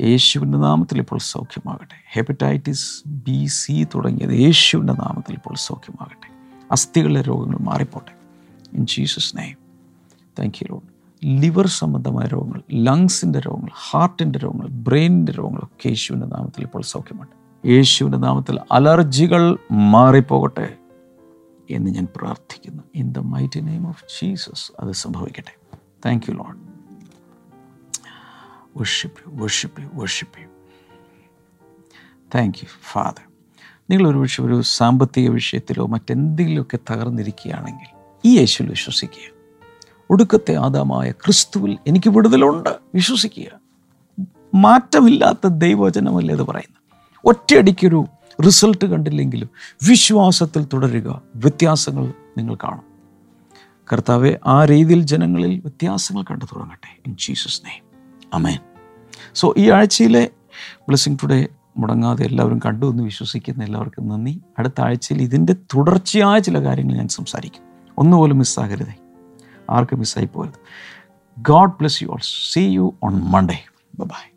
യേശുവിന്റെ 0.00 0.58
നാമത്തിൽ 0.58 0.98
ഇപ്പോൾ 0.98 1.18
സൗഖ്യമാകട്ടെ. 1.18 1.94
ഹെപ്പറ്റൈറ്റിസ് 2.12 3.08
ബി 3.08 3.46
സി 3.46 3.86
തുടങ്ങിയത് 3.94 4.30
യേശുവിന്റെ 4.30 4.92
നാമത്തിൽ 4.92 5.34
ഇപ്പോൾ 5.34 5.54
സൗഖ്യമാകട്ടെ. 5.56 6.34
അസ്ഥികളിലെ 6.72 7.20
രോഗങ്ങൾ 7.20 7.58
മാറിപ്പോട്ടെ. 7.58 8.12
In 8.76 8.86
Jesus 8.86 9.36
name 9.36 9.56
thank 10.38 10.54
you 10.62 10.72
Lord 10.72 10.94
liver 11.42 11.66
സംബന്ധമായ 11.66 12.26
രോഗങ്ങൾ 12.26 12.62
ലങ്സിന്റെ 12.72 13.38
രോഗങ്ങൾ 13.38 13.70
ഹാർട്ടിന്റെ 13.90 14.38
രോഗങ്ങൾ 14.38 14.66
ബ്രെയിനിന്റെ 14.66 15.32
രോഗങ്ങളൊക്കെ 15.32 15.88
യേശുവിന്റെ 15.88 16.26
നാമത്തിൽ 16.26 16.62
ഇപ്പോൾ 16.62 16.82
സൗഖ്യമുണ്ട് 16.82 17.68
യേശുവിന്റെ 17.68 18.18
നാമത്തിൽ 18.18 18.60
അലർജികൾ 18.72 19.58
മാറിപ്പോകട്ടെ 19.72 20.76
എന്ന് 21.70 21.90
ഞാൻ 21.90 22.08
പ്രാർത്ഥിക്കുന്നു. 22.16 22.82
In 22.94 23.12
the 23.12 23.18
mighty 23.18 23.60
name 23.60 23.88
of 23.88 24.04
Jesus 24.04 24.72
അത് 24.80 24.92
സംഭവിക്കട്ടെ. 24.92 25.76
Thank 26.06 26.24
you 26.28 26.34
Lord 26.34 26.73
worship 28.76 29.30
you 29.30 29.42
worship 29.42 29.82
you 29.82 29.90
worship 29.94 30.40
you 30.40 30.46
thank 32.34 32.58
you 32.62 32.68
father 32.92 33.32
നിങ്ങൾ 33.90 34.08
ഒരുപക്ഷെ 34.08 34.42
ഒരു 34.42 34.62
സാമ്പത്തിക 34.62 35.30
വിഷയത്തിലോ 35.30 35.86
മറ്റെന്തെങ്കിലുമൊക്കെ 35.86 36.78
തകർന്നിരിക്കുകയാണെങ്കിൽ 36.90 37.94
ഈ 38.24 38.38
യേശുവിൽ 38.38 38.70
വിശ്വസിക്കുക. 38.70 39.34
ഒടുക്കത്തെ 40.10 40.54
ആദാമായ 40.54 41.10
ക്രിസ്തുവിൽ 41.10 41.78
എനിക്ക് 41.86 42.10
വിടുതലുണ്ട്. 42.10 42.70
വിശ്വസിക്കുക. 42.94 43.46
മാറ്റമില്ലാത്ത 44.54 45.46
ദൈവവചനമല്ലേ 45.46 46.34
അത് 46.34 46.42
പറയുന്നത്? 46.42 46.82
ഒറ്റയടിക്കൊരു 47.24 48.04
റിസൾട്ട് 48.46 48.84
കണ്ടില്ലെങ്കിലും 48.84 49.50
വിശ്വാസത്തിൽ 49.88 50.64
തുടരുക. 50.64 51.22
വ്യത്യാസങ്ങൾ 51.36 52.12
നിങ്ങൾ 52.38 52.54
കാണും. 52.54 52.94
കർത്താവെ 53.92 54.38
ആ 54.46 54.64
രീതിയിൽ 54.64 55.02
ജനങ്ങളിൽ 55.02 55.60
വ്യത്യാസങ്ങൾ 55.60 56.22
കണ്ടു 56.22 56.44
തുടങ്ങട്ടെ. 56.44 57.00
In 57.06 57.16
Jesus 57.20 57.66
name 57.66 57.83
amen 58.34 58.58
so 59.34 59.54
ഈ 59.56 59.70
ആഴ്ചയിലെ 59.70 60.30
ബ്ലെസ്സിങ് 60.88 61.18
ടുഡേ 61.22 61.46
മുടങ്ങാതെ 61.76 62.24
എല്ലാവരും 62.24 62.58
കണ്ടു 62.66 62.86
എന്ന് 62.86 63.02
വിശ്വസിക്കുന്ന 63.02 63.64
എല്ലാവർക്കും 63.64 64.08
നന്ദി. 64.08 64.40
അടുത്ത 64.58 64.80
ആഴ്ചയിൽ 64.80 65.22
ഇതിന്റെ 65.22 65.52
തുടർച്ചയായ 65.52 66.38
ചില 66.38 66.62
കാര്യങ്ങൾ 66.62 66.94
ഞാൻ 66.96 67.08
സംസാരിക്കും. 67.08 67.62
ഒന്നുപോലും 67.98 68.38
മിസ്സാകരുതേ 68.38 68.94
ആർക്കും 69.70 69.98
മിസ്സായി 69.98 70.26
പോകരുത് 70.26 70.60
God 71.38 71.70
bless 71.70 72.02
you 72.02 72.08
all 72.08 72.22
see 72.52 72.62
you 72.74 72.94
on 73.02 73.14
Monday 73.14 73.58
bye 73.98 74.33